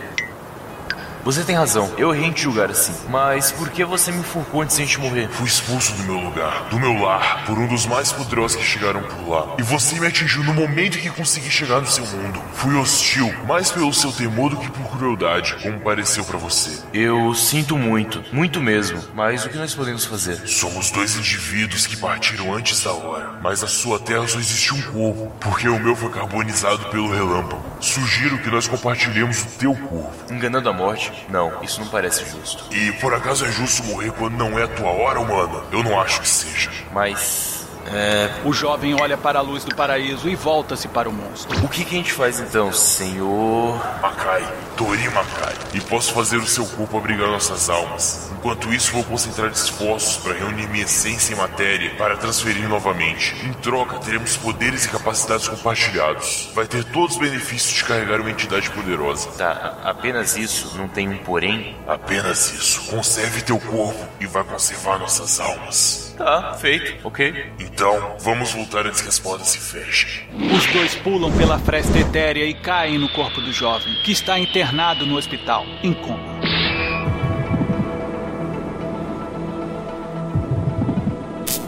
Você 1.28 1.44
tem 1.44 1.58
razão. 1.58 1.92
Eu 1.98 2.16
errei 2.16 2.28
em 2.28 2.32
te 2.32 2.44
julgar 2.44 2.72
assim. 2.72 2.94
Mas 3.10 3.52
por 3.52 3.70
que 3.70 3.84
você 3.84 4.14
me 4.14 4.20
enforcou 4.20 4.62
antes 4.62 4.78
de 4.78 4.84
a 4.84 4.86
gente 4.86 4.98
morrer? 4.98 5.28
Fui 5.28 5.46
expulso 5.46 5.92
do 5.92 6.04
meu 6.04 6.16
lugar, 6.16 6.70
do 6.70 6.80
meu 6.80 6.94
lar, 6.94 7.44
por 7.46 7.60
um 7.60 7.68
dos 7.68 7.86
mais 7.86 8.14
poderosos 8.14 8.56
que 8.56 8.64
chegaram 8.64 9.04
por 9.04 9.28
lá. 9.28 9.56
E 9.60 9.62
você 9.62 10.00
me 10.00 10.08
atingiu 10.08 10.42
no 10.46 10.54
momento 10.54 10.98
em 10.98 11.02
que 11.02 11.10
consegui 11.10 11.50
chegar 11.50 11.82
no 11.82 11.86
seu 11.86 12.06
mundo. 12.06 12.42
Fui 12.54 12.74
hostil, 12.76 13.30
mais 13.46 13.70
pelo 13.70 13.94
seu 13.94 14.10
temor 14.14 14.52
do 14.52 14.56
que 14.56 14.72
por 14.72 14.90
crueldade, 14.90 15.58
como 15.62 15.82
pareceu 15.82 16.24
para 16.24 16.38
você. 16.38 16.82
Eu 16.94 17.34
sinto 17.34 17.78
muito, 17.78 18.24
muito 18.32 18.62
mesmo. 18.62 19.04
Mas 19.14 19.44
o 19.44 19.50
que 19.50 19.58
nós 19.58 19.76
podemos 19.76 20.06
fazer? 20.06 20.48
Somos 20.48 20.92
dois 20.92 21.18
indivíduos 21.18 21.86
que 21.86 21.98
partiram 21.98 22.54
antes 22.54 22.82
da 22.86 22.94
hora. 22.94 23.34
Mas 23.44 23.62
na 23.62 23.68
sua 23.68 24.00
terra 24.00 24.26
só 24.30 24.40
existe 24.40 24.74
um 24.74 24.82
corpo, 24.82 25.30
porque 25.42 25.68
o 25.68 25.78
meu 25.78 25.94
foi 25.94 26.10
carbonizado 26.10 26.86
pelo 26.86 27.12
relâmpago. 27.12 27.62
Sugiro 27.80 28.38
que 28.40 28.50
nós 28.50 28.68
compartilhemos 28.68 29.42
o 29.42 29.46
teu 29.58 29.76
corpo. 29.76 30.34
Enganando 30.34 30.70
a 30.70 30.74
morte? 30.74 31.12
Não, 31.30 31.64
isso 31.64 31.80
não 31.80 31.88
parece 31.88 32.26
justo. 32.30 32.66
E 32.74 32.92
por 32.94 33.14
acaso 33.14 33.46
é 33.46 33.52
justo 33.52 33.84
morrer 33.84 34.12
quando 34.12 34.36
não 34.36 34.58
é 34.58 34.64
a 34.64 34.68
tua 34.68 34.90
hora, 34.90 35.20
humana? 35.20 35.64
Eu 35.72 35.84
não 35.84 36.00
acho 36.00 36.22
que 36.22 36.28
seja. 36.28 36.72
Mas. 36.92 37.57
É... 37.94 38.30
O 38.46 38.54
jovem 38.54 39.00
olha 39.00 39.18
para 39.18 39.40
a 39.40 39.42
luz 39.42 39.64
do 39.64 39.76
paraíso 39.76 40.30
e 40.30 40.36
volta-se 40.36 40.88
para 40.88 41.10
o 41.10 41.14
monstro. 41.14 41.64
O 41.64 41.70
que, 41.70 41.84
que 41.84 41.96
a 41.96 41.98
gente 41.98 42.14
faz 42.14 42.40
então, 42.40 42.72
senhor? 42.72 43.78
Makai, 44.02 44.44
Tori 44.76 45.10
Makai. 45.10 45.54
E 45.74 45.82
posso 45.82 46.14
fazer 46.14 46.38
o 46.38 46.48
seu 46.48 46.66
corpo 46.66 46.98
abrigar 46.98 47.28
nossas 47.30 47.70
almas. 47.70 48.30
Enquanto 48.38 48.74
isso, 48.74 48.92
vou 48.92 49.04
concentrar 49.04 49.50
esforços 49.52 50.18
para 50.18 50.34
reunir 50.34 50.68
minha 50.68 50.84
essência 50.84 51.34
e 51.34 51.36
matéria 51.36 51.96
para 51.96 52.16
transferir 52.18 52.68
novamente. 52.70 53.36
Em 53.46 53.54
troca, 53.54 53.98
teremos 54.00 54.38
poderes 54.38 54.86
e 54.86 54.90
capacidades 54.90 55.48
compartilhados. 55.48 56.50
Vai 56.54 56.68
ter 56.68 56.84
todos 56.86 57.16
os 57.16 57.22
benefícios 57.22 57.74
de 57.74 57.84
carregar 57.84 58.22
uma 58.22 58.30
entidade 58.30 58.70
poderosa. 58.70 59.30
Tá, 59.38 59.78
apenas 59.84 60.38
isso? 60.38 60.78
Não 60.78 60.88
tem 60.88 61.10
um 61.10 61.18
porém? 61.18 61.76
Apenas 61.88 62.52
isso. 62.54 62.90
Conserve 62.92 63.42
teu 63.42 63.60
corpo 63.60 64.08
e 64.20 64.28
vai 64.28 64.44
conservar 64.44 65.00
nossas 65.00 65.40
almas. 65.40 66.07
Tá, 66.18 66.56
feito, 66.60 67.08
ok. 67.08 67.46
Então, 67.60 68.16
vamos 68.20 68.52
voltar 68.52 68.88
antes 68.88 69.02
que 69.02 69.08
as 69.08 69.20
portas 69.20 69.50
se 69.50 69.60
fechem. 69.60 70.24
Os 70.52 70.66
dois 70.74 70.96
pulam 70.96 71.32
pela 71.38 71.60
fresta 71.60 71.98
etérea 72.00 72.44
e 72.44 72.56
caem 72.56 72.98
no 72.98 73.08
corpo 73.10 73.40
do 73.40 73.54
jovem, 73.54 73.94
que 74.04 74.12
está 74.12 74.40
internado 74.40 75.06
no 75.06 75.16
hospital, 75.16 75.64
em 75.84 75.94
coma. 75.94 76.38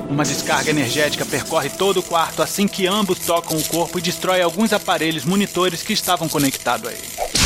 Uma 0.10 0.24
descarga 0.26 0.72
energética 0.72 1.24
percorre 1.24 1.70
todo 1.70 2.00
o 2.00 2.04
quarto 2.04 2.42
assim 2.42 2.68
que 2.68 2.88
ambos 2.88 3.20
tocam 3.20 3.56
o 3.56 3.64
corpo 3.64 4.00
e 4.00 4.02
destrói 4.02 4.42
alguns 4.42 4.74
aparelhos 4.74 5.24
monitores 5.24 5.84
que 5.84 5.94
estavam 5.94 6.28
conectados 6.28 6.90
a 6.90 6.92
ele. 6.92 7.39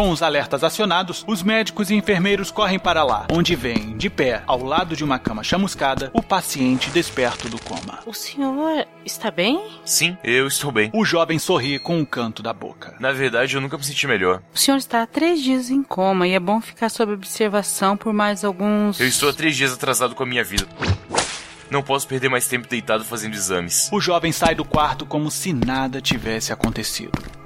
Com 0.00 0.12
os 0.12 0.22
alertas 0.22 0.64
acionados, 0.64 1.22
os 1.28 1.42
médicos 1.42 1.90
e 1.90 1.94
enfermeiros 1.94 2.50
correm 2.50 2.78
para 2.78 3.04
lá, 3.04 3.26
onde 3.30 3.54
vêm, 3.54 3.98
de 3.98 4.08
pé, 4.08 4.42
ao 4.46 4.64
lado 4.64 4.96
de 4.96 5.04
uma 5.04 5.18
cama 5.18 5.44
chamuscada, 5.44 6.10
o 6.14 6.22
paciente 6.22 6.88
desperto 6.88 7.50
do 7.50 7.60
coma. 7.60 7.98
O 8.06 8.14
senhor 8.14 8.86
está 9.04 9.30
bem? 9.30 9.62
Sim, 9.84 10.16
eu 10.24 10.46
estou 10.46 10.72
bem. 10.72 10.90
O 10.94 11.04
jovem 11.04 11.38
sorri 11.38 11.78
com 11.78 11.98
um 11.98 12.04
canto 12.06 12.42
da 12.42 12.54
boca. 12.54 12.96
Na 12.98 13.12
verdade, 13.12 13.54
eu 13.54 13.60
nunca 13.60 13.76
me 13.76 13.84
senti 13.84 14.06
melhor. 14.06 14.42
O 14.54 14.58
senhor 14.58 14.78
está 14.78 15.02
há 15.02 15.06
três 15.06 15.42
dias 15.42 15.68
em 15.68 15.82
coma 15.82 16.26
e 16.26 16.32
é 16.32 16.40
bom 16.40 16.62
ficar 16.62 16.88
sob 16.88 17.12
observação 17.12 17.94
por 17.94 18.14
mais 18.14 18.42
alguns. 18.42 18.98
Eu 18.98 19.06
estou 19.06 19.28
há 19.28 19.34
três 19.34 19.54
dias 19.54 19.70
atrasado 19.70 20.14
com 20.14 20.22
a 20.22 20.26
minha 20.26 20.42
vida. 20.42 20.66
Não 21.70 21.82
posso 21.82 22.08
perder 22.08 22.30
mais 22.30 22.48
tempo 22.48 22.66
deitado 22.66 23.04
fazendo 23.04 23.34
exames. 23.34 23.90
O 23.92 24.00
jovem 24.00 24.32
sai 24.32 24.54
do 24.54 24.64
quarto 24.64 25.04
como 25.04 25.30
se 25.30 25.52
nada 25.52 26.00
tivesse 26.00 26.54
acontecido. 26.54 27.39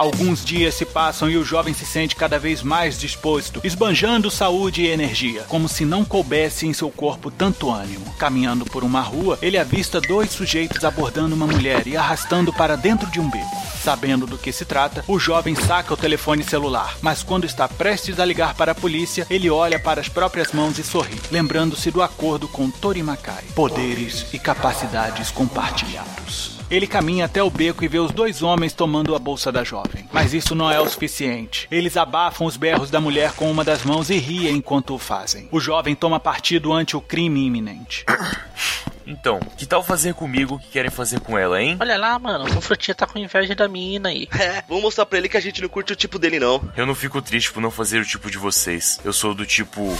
Alguns 0.00 0.42
dias 0.42 0.72
se 0.72 0.86
passam 0.86 1.28
e 1.28 1.36
o 1.36 1.44
jovem 1.44 1.74
se 1.74 1.84
sente 1.84 2.16
cada 2.16 2.38
vez 2.38 2.62
mais 2.62 2.98
disposto, 2.98 3.60
esbanjando 3.62 4.30
saúde 4.30 4.80
e 4.80 4.86
energia, 4.86 5.42
como 5.42 5.68
se 5.68 5.84
não 5.84 6.06
coubesse 6.06 6.66
em 6.66 6.72
seu 6.72 6.88
corpo 6.88 7.30
tanto 7.30 7.70
ânimo. 7.70 8.10
Caminhando 8.18 8.64
por 8.64 8.82
uma 8.82 9.02
rua, 9.02 9.38
ele 9.42 9.58
avista 9.58 10.00
dois 10.00 10.30
sujeitos 10.30 10.86
abordando 10.86 11.34
uma 11.34 11.46
mulher 11.46 11.86
e 11.86 11.98
arrastando 11.98 12.50
para 12.50 12.76
dentro 12.76 13.10
de 13.10 13.20
um 13.20 13.28
beco. 13.28 13.44
Sabendo 13.82 14.26
do 14.26 14.38
que 14.38 14.52
se 14.52 14.64
trata, 14.64 15.04
o 15.06 15.18
jovem 15.18 15.54
saca 15.54 15.92
o 15.92 15.98
telefone 15.98 16.42
celular, 16.42 16.96
mas 17.02 17.22
quando 17.22 17.44
está 17.44 17.68
prestes 17.68 18.18
a 18.18 18.24
ligar 18.24 18.54
para 18.54 18.72
a 18.72 18.74
polícia, 18.74 19.26
ele 19.28 19.50
olha 19.50 19.78
para 19.78 20.00
as 20.00 20.08
próprias 20.08 20.50
mãos 20.52 20.78
e 20.78 20.82
sorri, 20.82 21.20
lembrando-se 21.30 21.90
do 21.90 22.00
acordo 22.00 22.48
com 22.48 22.70
Tori 22.70 23.02
Makai: 23.02 23.44
poderes 23.54 24.32
e 24.32 24.38
capacidades 24.38 25.30
compartilhados. 25.30 26.59
Ele 26.70 26.86
caminha 26.86 27.24
até 27.24 27.42
o 27.42 27.50
beco 27.50 27.84
e 27.84 27.88
vê 27.88 27.98
os 27.98 28.12
dois 28.12 28.42
homens 28.42 28.72
tomando 28.72 29.16
a 29.16 29.18
bolsa 29.18 29.50
da 29.50 29.64
jovem. 29.64 30.04
Mas 30.12 30.32
isso 30.32 30.54
não 30.54 30.70
é 30.70 30.80
o 30.80 30.88
suficiente. 30.88 31.66
Eles 31.68 31.96
abafam 31.96 32.46
os 32.46 32.56
berros 32.56 32.90
da 32.90 33.00
mulher 33.00 33.32
com 33.32 33.50
uma 33.50 33.64
das 33.64 33.84
mãos 33.84 34.08
e 34.08 34.18
riem 34.18 34.56
enquanto 34.56 34.94
o 34.94 34.98
fazem. 34.98 35.48
O 35.50 35.58
jovem 35.58 35.96
toma 35.96 36.20
partido 36.20 36.72
ante 36.72 36.96
o 36.96 37.00
crime 37.00 37.44
iminente. 37.44 38.04
Então, 39.10 39.40
que 39.56 39.66
tal 39.66 39.82
fazer 39.82 40.14
comigo 40.14 40.54
o 40.54 40.58
que 40.58 40.68
querem 40.68 40.90
fazer 40.90 41.20
com 41.20 41.36
ela, 41.36 41.60
hein? 41.60 41.76
Olha 41.80 41.98
lá, 41.98 42.18
mano, 42.18 42.44
o 42.44 42.60
Frutinha 42.60 42.94
tá 42.94 43.06
com 43.06 43.18
inveja 43.18 43.54
da 43.54 43.68
mina 43.68 44.08
aí. 44.08 44.28
É, 44.40 44.64
vamos 44.66 44.84
mostrar 44.84 45.04
pra 45.04 45.18
ele 45.18 45.28
que 45.28 45.36
a 45.36 45.40
gente 45.40 45.60
não 45.60 45.68
curte 45.68 45.92
o 45.92 45.96
tipo 45.96 46.18
dele, 46.18 46.40
não. 46.40 46.62
Eu 46.74 46.86
não 46.86 46.94
fico 46.94 47.20
triste 47.20 47.52
por 47.52 47.60
não 47.60 47.70
fazer 47.70 48.00
o 48.00 48.04
tipo 48.06 48.30
de 48.30 48.38
vocês. 48.38 48.98
Eu 49.04 49.12
sou 49.12 49.34
do 49.34 49.44
tipo. 49.44 49.94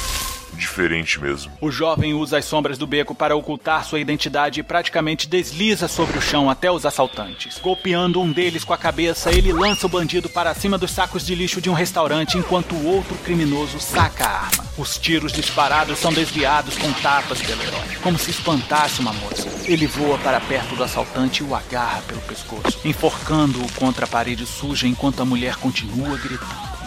Diferente 0.55 1.21
mesmo. 1.21 1.53
O 1.61 1.71
jovem 1.71 2.13
usa 2.13 2.39
as 2.39 2.45
sombras 2.45 2.77
do 2.77 2.87
beco 2.87 3.15
para 3.15 3.37
ocultar 3.37 3.85
sua 3.85 4.01
identidade 4.01 4.59
e 4.59 4.63
praticamente 4.65 5.29
desliza 5.29 5.87
sobre 5.87 6.19
o 6.19 6.21
chão 6.21 6.51
até 6.51 6.69
os 6.71 6.85
assaltantes. 6.85 7.59
Golpeando 7.61 8.21
um 8.21 8.33
deles 8.33 8.65
com 8.65 8.73
a 8.73 8.79
cabeça, 8.79 9.31
ele 9.31 9.53
lança 9.53 9.87
o 9.87 9.89
bandido 9.89 10.29
para 10.29 10.53
cima 10.53 10.77
dos 10.77 10.91
sacos 10.91 11.25
de 11.25 11.37
lixo 11.37 11.61
de 11.61 11.71
um 11.71 11.73
restaurante 11.73 12.37
enquanto 12.37 12.75
o 12.75 12.85
outro 12.87 13.15
criminoso 13.19 13.79
saca 13.79 14.25
a 14.25 14.41
arma. 14.47 14.65
Os 14.77 14.99
tiros 14.99 15.33
disparados 15.33 15.99
são 15.99 16.13
desviados 16.13 16.77
com 16.77 16.93
tapas 16.95 17.41
pelo 17.41 17.63
herói, 17.63 17.97
como 18.03 18.19
se 18.19 18.31
espantasse 18.31 19.00
uma 19.01 19.13
moça. 19.15 19.49
Ele 19.65 19.87
voa 19.87 20.19
para 20.19 20.41
perto 20.41 20.77
do 20.77 20.85
assaltante 20.85 21.43
e 21.43 21.47
o 21.47 21.55
agarra 21.55 22.03
pelo 22.03 22.21
pescoço, 22.21 22.79
enforcando-o 22.85 23.73
contra 23.73 24.05
a 24.05 24.09
parede 24.09 24.47
suja 24.47 24.87
enquanto 24.87 25.21
a 25.21 25.25
mulher 25.25 25.57
continua 25.57 26.17
gritando. 26.19 26.80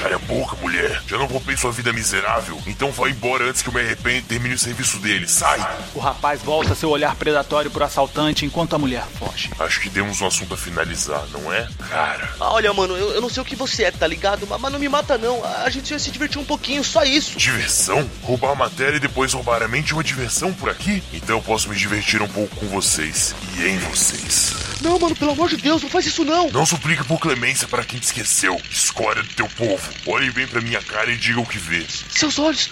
Cara, 0.00 0.14
é 0.14 0.18
boca, 0.18 0.56
mulher. 0.56 1.02
Já 1.06 1.18
não 1.18 1.28
poupei 1.28 1.56
sua 1.56 1.70
vida 1.70 1.92
miserável. 1.92 2.60
Então 2.66 2.90
vá 2.90 3.08
embora 3.08 3.44
antes 3.44 3.62
que 3.62 3.68
eu 3.68 3.72
me 3.72 3.80
arrependa 3.80 4.18
e 4.18 4.22
termine 4.22 4.54
o 4.54 4.58
serviço 4.58 4.98
dele. 4.98 5.28
Sai! 5.28 5.60
O 5.94 6.00
rapaz 6.00 6.42
volta 6.42 6.74
seu 6.74 6.90
olhar 6.90 7.14
predatório 7.14 7.70
pro 7.70 7.84
assaltante 7.84 8.44
enquanto 8.44 8.74
a 8.74 8.78
mulher 8.78 9.04
foge. 9.18 9.50
Acho 9.58 9.80
que 9.80 9.90
temos 9.90 10.20
um 10.20 10.26
assunto 10.26 10.54
a 10.54 10.56
finalizar, 10.56 11.24
não 11.32 11.52
é? 11.52 11.68
Cara. 11.88 12.28
Ah, 12.40 12.52
olha, 12.52 12.72
mano, 12.72 12.96
eu, 12.96 13.12
eu 13.12 13.20
não 13.20 13.28
sei 13.28 13.42
o 13.42 13.46
que 13.46 13.54
você 13.56 13.84
é, 13.84 13.90
tá 13.90 14.06
ligado? 14.06 14.46
Mas, 14.46 14.60
mas 14.60 14.72
não 14.72 14.78
me 14.78 14.88
mata, 14.88 15.16
não. 15.16 15.44
A 15.44 15.70
gente 15.70 15.90
vai 15.90 15.98
se 15.98 16.10
divertir 16.10 16.38
um 16.38 16.44
pouquinho, 16.44 16.82
só 16.82 17.04
isso. 17.04 17.38
Diversão? 17.38 18.08
Roubar 18.22 18.52
a 18.52 18.56
matéria 18.56 18.96
e 18.96 19.00
depois 19.00 19.32
roubar 19.32 19.62
a 19.62 19.68
mente 19.68 19.92
é 19.92 19.94
uma 19.96 20.04
diversão 20.04 20.52
por 20.52 20.68
aqui? 20.68 21.02
Então 21.12 21.36
eu 21.36 21.42
posso 21.42 21.68
me 21.68 21.76
divertir 21.76 22.20
um 22.22 22.28
pouco 22.28 22.54
com 22.56 22.66
vocês 22.66 23.34
e 23.56 23.66
em 23.66 23.78
vocês. 23.78 24.61
Não, 24.82 24.98
mano, 24.98 25.14
pelo 25.14 25.30
amor 25.30 25.48
de 25.48 25.56
Deus, 25.56 25.82
não 25.82 25.88
faz 25.88 26.06
isso 26.06 26.24
não. 26.24 26.50
Não 26.50 26.66
suplica 26.66 27.04
por 27.04 27.20
clemência 27.20 27.68
para 27.68 27.84
quem 27.84 28.00
te 28.00 28.04
esqueceu. 28.04 28.60
Escória 28.70 29.22
do 29.22 29.28
teu 29.34 29.48
povo. 29.50 29.92
Olhem 30.06 30.30
bem 30.32 30.46
pra 30.46 30.60
minha 30.60 30.82
cara 30.82 31.12
e 31.12 31.16
digam 31.16 31.42
o 31.42 31.46
que 31.46 31.58
vê. 31.58 31.86
Seus 32.10 32.38
olhos, 32.38 32.68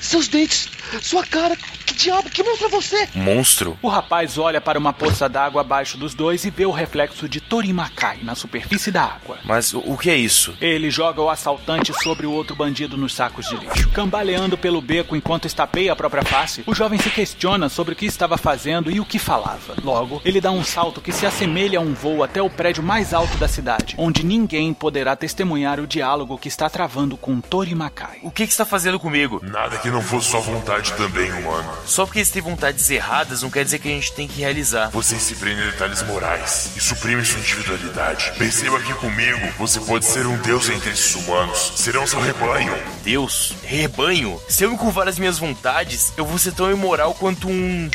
seus 0.00 0.26
dentes, 0.26 0.68
sua 1.00 1.24
cara. 1.24 1.56
Que 1.86 1.94
diabo, 1.94 2.30
que 2.30 2.42
monstro 2.42 2.66
é 2.66 2.70
você? 2.70 3.08
Monstro? 3.14 3.78
O 3.82 3.88
rapaz 3.88 4.38
olha 4.38 4.60
para 4.60 4.78
uma 4.78 4.92
poça 4.92 5.28
d'água 5.28 5.60
abaixo 5.62 5.98
dos 5.98 6.14
dois 6.14 6.44
e 6.44 6.50
vê 6.50 6.64
o 6.64 6.70
reflexo 6.70 7.28
de 7.28 7.40
Torimakai 7.40 8.18
na 8.22 8.34
superfície 8.34 8.92
da 8.92 9.02
água. 9.02 9.38
Mas 9.44 9.74
o, 9.74 9.80
o 9.80 9.98
que 9.98 10.08
é 10.08 10.16
isso? 10.16 10.54
Ele 10.60 10.90
joga 10.90 11.20
o 11.20 11.28
assaltante 11.28 11.92
sobre 12.02 12.26
o 12.26 12.32
outro 12.32 12.54
bandido 12.54 12.96
nos 12.96 13.14
sacos 13.14 13.48
de 13.48 13.56
lixo. 13.56 13.90
Cambaleando 13.90 14.56
pelo 14.56 14.80
beco 14.80 15.16
enquanto 15.16 15.46
estapeia 15.46 15.92
a 15.92 15.96
própria 15.96 16.22
face, 16.22 16.62
o 16.66 16.74
jovem 16.74 16.98
se 16.98 17.10
questiona 17.10 17.68
sobre 17.68 17.94
o 17.94 17.96
que 17.96 18.06
estava 18.06 18.38
fazendo 18.38 18.90
e 18.90 19.00
o 19.00 19.04
que 19.04 19.18
falava. 19.18 19.74
Logo, 19.82 20.22
ele 20.24 20.40
dá 20.40 20.50
um 20.50 20.62
salto 20.62 21.00
que 21.00 21.12
se 21.12 21.26
assemelha 21.26 21.80
a 21.80 21.82
um 21.82 21.92
voo 21.92 22.22
até 22.22 22.40
o 22.40 22.48
prédio 22.48 22.82
mais 22.82 23.12
alto 23.12 23.36
da 23.36 23.48
cidade, 23.48 23.96
onde 23.98 24.24
ninguém 24.24 24.72
poderá 24.72 25.16
testemunhar 25.16 25.80
o 25.80 25.86
diálogo 25.86 26.38
que 26.38 26.48
está 26.48 26.70
travando 26.70 27.16
com 27.16 27.40
Tori 27.40 27.74
Makai. 27.74 28.20
O 28.22 28.30
que, 28.30 28.46
que 28.46 28.52
está 28.52 28.64
fazendo 28.64 29.00
comigo? 29.00 29.40
Nada 29.42 29.76
que 29.78 29.90
não 29.90 30.02
fosse 30.02 30.30
sua 30.30 30.40
vontade 30.40 30.69
também, 30.96 31.30
humano. 31.32 31.70
Só 31.84 32.04
porque 32.06 32.20
eles 32.20 32.30
têm 32.30 32.42
vontades 32.42 32.88
erradas 32.90 33.42
não 33.42 33.50
quer 33.50 33.64
dizer 33.64 33.78
que 33.78 33.88
a 33.88 33.90
gente 33.90 34.12
tem 34.12 34.28
que 34.28 34.40
realizar. 34.40 34.90
Você 34.90 35.18
se 35.18 35.34
prende 35.34 35.60
em 35.60 35.66
detalhes 35.66 36.02
morais 36.02 36.70
e 36.76 36.80
suprime 36.80 37.24
sua 37.24 37.40
individualidade. 37.40 38.32
Perceba 38.38 38.80
que 38.80 38.94
comigo 38.94 39.52
você 39.58 39.80
pode 39.80 40.04
ser 40.04 40.26
um 40.26 40.36
deus 40.38 40.68
entre 40.68 40.90
esses 40.90 41.14
humanos. 41.14 41.72
Serão 41.76 42.06
seu 42.06 42.20
rebanho. 42.20 42.72
Deus? 43.02 43.54
Rebanho? 43.64 44.40
Se 44.48 44.64
eu 44.64 44.70
me 44.70 44.78
curvar 44.78 45.08
as 45.08 45.18
minhas 45.18 45.38
vontades, 45.38 46.12
eu 46.16 46.24
vou 46.24 46.38
ser 46.38 46.52
tão 46.52 46.70
imoral 46.70 47.14
quanto 47.14 47.48
um. 47.48 47.90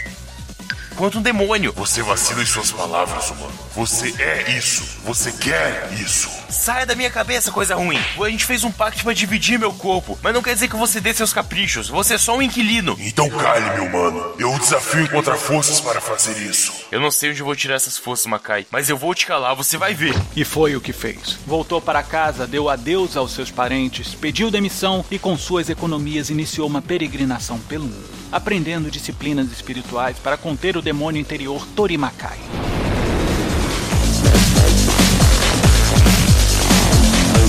quanto 0.95 1.19
um 1.19 1.21
demônio. 1.21 1.73
Você 1.73 2.01
vacila 2.01 2.41
em 2.41 2.45
suas 2.45 2.71
palavras, 2.71 3.29
humano. 3.29 3.53
Você 3.75 4.13
é 4.19 4.51
isso. 4.57 4.83
Você 5.05 5.31
quer 5.31 5.89
isso. 5.93 6.29
Saia 6.49 6.85
da 6.85 6.95
minha 6.95 7.09
cabeça, 7.09 7.51
coisa 7.51 7.75
ruim. 7.75 7.99
A 8.19 8.29
gente 8.29 8.45
fez 8.45 8.63
um 8.63 8.71
pacto 8.71 9.03
para 9.03 9.13
dividir 9.13 9.59
meu 9.59 9.71
corpo, 9.73 10.17
mas 10.21 10.33
não 10.33 10.41
quer 10.41 10.53
dizer 10.53 10.67
que 10.67 10.75
você 10.75 10.99
dê 10.99 11.13
seus 11.13 11.33
caprichos. 11.33 11.89
Você 11.89 12.15
é 12.15 12.17
só 12.17 12.35
um 12.35 12.41
inquilino. 12.41 12.95
Então 12.99 13.29
cale, 13.29 13.69
meu 13.71 13.89
mano. 13.89 14.33
Eu 14.39 14.51
o 14.51 14.59
desafio 14.59 15.01
encontrar 15.01 15.35
forças 15.35 15.79
para 15.81 15.99
fazer 15.99 16.37
isso. 16.37 16.73
Eu 16.91 17.01
não 17.01 17.11
sei 17.11 17.31
onde 17.31 17.41
eu 17.41 17.45
vou 17.45 17.55
tirar 17.55 17.75
essas 17.75 17.97
forças, 17.97 18.25
Makai, 18.25 18.65
mas 18.71 18.89
eu 18.89 18.97
vou 18.97 19.13
te 19.13 19.25
calar, 19.25 19.55
você 19.55 19.77
vai 19.77 19.93
ver. 19.93 20.15
E 20.35 20.45
foi 20.45 20.75
o 20.75 20.81
que 20.81 20.93
fez. 20.93 21.37
Voltou 21.45 21.81
para 21.81 22.01
casa, 22.03 22.47
deu 22.47 22.69
adeus 22.69 23.17
aos 23.17 23.33
seus 23.33 23.51
parentes, 23.51 24.15
pediu 24.15 24.49
demissão 24.49 25.03
e 25.11 25.19
com 25.19 25.37
suas 25.37 25.69
economias 25.69 26.29
iniciou 26.29 26.67
uma 26.67 26.81
peregrinação 26.81 27.59
pelo 27.59 27.85
mundo, 27.85 28.09
aprendendo 28.31 28.91
disciplinas 28.91 29.51
espirituais 29.51 30.17
para 30.17 30.37
conter 30.37 30.77
o 30.77 30.81
demônio 30.81 31.19
interior 31.19 31.65
Torimakai. 31.75 32.39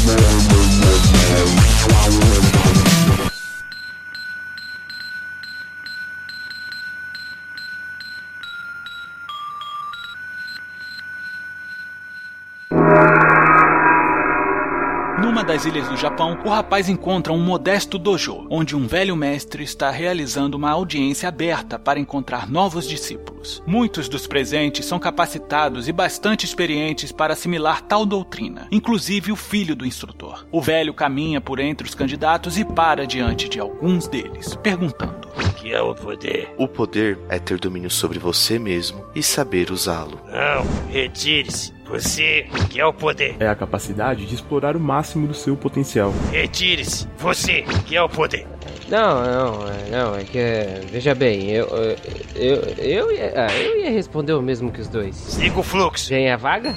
Numa 0.06 0.46
das 15.56 15.64
ilhas 15.64 15.88
do 15.88 15.96
Japão, 15.96 16.38
o 16.44 16.50
rapaz 16.50 16.86
encontra 16.86 17.32
um 17.32 17.38
modesto 17.38 17.96
dojo, 17.96 18.46
onde 18.50 18.76
um 18.76 18.86
velho 18.86 19.16
mestre 19.16 19.64
está 19.64 19.90
realizando 19.90 20.54
uma 20.54 20.70
audiência 20.70 21.30
aberta 21.30 21.78
para 21.78 21.98
encontrar 21.98 22.46
novos 22.46 22.86
discípulos. 22.86 23.62
Muitos 23.66 24.06
dos 24.06 24.26
presentes 24.26 24.84
são 24.84 24.98
capacitados 24.98 25.88
e 25.88 25.92
bastante 25.92 26.44
experientes 26.44 27.10
para 27.10 27.32
assimilar 27.32 27.80
tal 27.80 28.04
doutrina, 28.04 28.68
inclusive 28.70 29.32
o 29.32 29.36
filho 29.36 29.74
do 29.74 29.86
instrutor. 29.86 30.46
O 30.52 30.60
velho 30.60 30.92
caminha 30.92 31.40
por 31.40 31.58
entre 31.58 31.88
os 31.88 31.94
candidatos 31.94 32.58
e 32.58 32.64
para 32.64 33.06
diante 33.06 33.48
de 33.48 33.58
alguns 33.58 34.06
deles, 34.06 34.54
perguntando: 34.56 35.26
O 35.38 35.54
que 35.54 35.72
é 35.72 35.80
o 35.80 35.94
poder? 35.94 36.52
O 36.58 36.68
poder 36.68 37.18
é 37.30 37.38
ter 37.38 37.58
domínio 37.58 37.88
sobre 37.88 38.18
você 38.18 38.58
mesmo 38.58 39.06
e 39.14 39.22
saber 39.22 39.70
usá-lo. 39.70 40.20
Não, 40.26 40.92
retire-se. 40.92 41.75
Você 41.88 42.46
que 42.70 42.80
é 42.80 42.86
o 42.86 42.92
poder. 42.92 43.36
É 43.40 43.48
a 43.48 43.54
capacidade 43.54 44.26
de 44.26 44.34
explorar 44.34 44.76
o 44.76 44.80
máximo 44.80 45.26
do 45.26 45.34
seu 45.34 45.56
potencial. 45.56 46.12
Retire-se. 46.32 47.06
Você 47.18 47.62
que 47.86 47.96
é 47.96 48.02
o 48.02 48.08
poder. 48.08 48.46
Não, 48.88 49.24
não, 49.24 49.68
é- 49.68 49.90
não, 49.90 50.14
é 50.16 50.22
que. 50.24 50.38
é, 50.38 50.80
Veja 50.90 51.12
bem, 51.14 51.50
eu. 51.50 51.66
Eu, 51.66 51.96
eu, 52.36 52.56
eu, 52.78 53.12
ia, 53.12 53.32
ah, 53.36 53.52
eu 53.52 53.80
ia 53.80 53.90
responder 53.90 54.32
o 54.32 54.40
mesmo 54.42 54.70
que 54.70 54.80
os 54.80 54.86
dois. 54.86 55.16
Siga 55.16 55.58
o 55.58 55.62
fluxo. 55.62 56.08
Vem 56.10 56.30
a 56.30 56.36
vaga? 56.36 56.72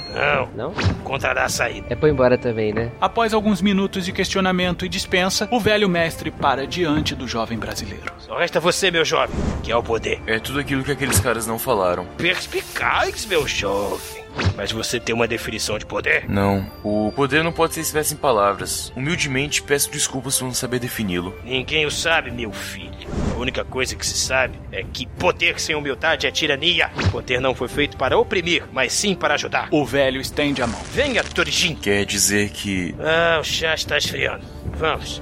Não. 0.55 0.69
Não? 0.71 0.73
Encontrará 1.01 1.43
a 1.45 1.49
saída. 1.49 1.85
É 1.89 1.95
pra 1.95 2.09
ir 2.09 2.11
embora 2.13 2.35
também, 2.37 2.73
né? 2.73 2.91
Após 2.99 3.31
alguns 3.33 3.61
minutos 3.61 4.05
de 4.05 4.11
questionamento 4.11 4.85
e 4.85 4.89
dispensa, 4.89 5.47
o 5.51 5.59
velho 5.59 5.87
mestre 5.87 6.31
para 6.31 6.65
diante 6.65 7.13
do 7.13 7.27
jovem 7.27 7.57
brasileiro. 7.59 8.11
Só 8.17 8.37
resta 8.39 8.59
você, 8.59 8.89
meu 8.89 9.05
jovem, 9.05 9.35
que 9.61 9.71
é 9.71 9.75
o 9.75 9.83
poder. 9.83 10.19
É 10.25 10.39
tudo 10.39 10.59
aquilo 10.59 10.83
que 10.83 10.91
aqueles 10.91 11.19
caras 11.19 11.45
não 11.45 11.59
falaram. 11.59 12.05
Perspicaz, 12.17 13.25
meu 13.27 13.47
jovem. 13.47 14.23
Mas 14.55 14.71
você 14.71 14.99
tem 14.99 15.15
uma 15.15 15.27
definição 15.27 15.77
de 15.77 15.85
poder? 15.85 16.29
Não. 16.29 16.65
O 16.83 17.11
poder 17.15 17.43
não 17.43 17.51
pode 17.51 17.73
ser 17.73 17.81
expresso 17.81 18.13
em 18.13 18.17
palavras. 18.17 18.91
Humildemente 18.95 19.61
peço 19.61 19.91
desculpas 19.91 20.37
por 20.37 20.45
não 20.45 20.53
saber 20.53 20.79
defini-lo. 20.79 21.35
Ninguém 21.43 21.85
o 21.85 21.91
sabe, 21.91 22.31
meu 22.31 22.51
filho. 22.51 22.89
A 23.33 23.37
única 23.37 23.63
coisa 23.63 23.95
que 23.95 24.05
se 24.05 24.17
sabe 24.17 24.59
é 24.71 24.83
que 24.83 25.05
poder 25.05 25.59
sem 25.59 25.75
humildade 25.75 26.27
é 26.27 26.31
tirania. 26.31 26.89
Poder 27.11 27.39
não 27.39 27.55
foi 27.55 27.67
feito 27.67 27.97
para 27.97 28.17
oprimir, 28.17 28.65
mas 28.71 28.91
sim 28.93 29.15
para 29.15 29.35
ajudar. 29.35 29.69
O 29.71 29.85
velho 29.85 30.19
estende 30.19 30.61
a 30.61 30.67
mão. 30.67 30.81
Venha, 30.91 31.23
Torijin. 31.23 31.75
Quer 31.75 32.05
dizer 32.05 32.49
que. 32.49 32.95
Ah, 32.99 33.39
o 33.39 33.43
chá 33.43 33.73
está 33.73 33.97
esfriando. 33.97 34.45
Vamos. 34.75 35.21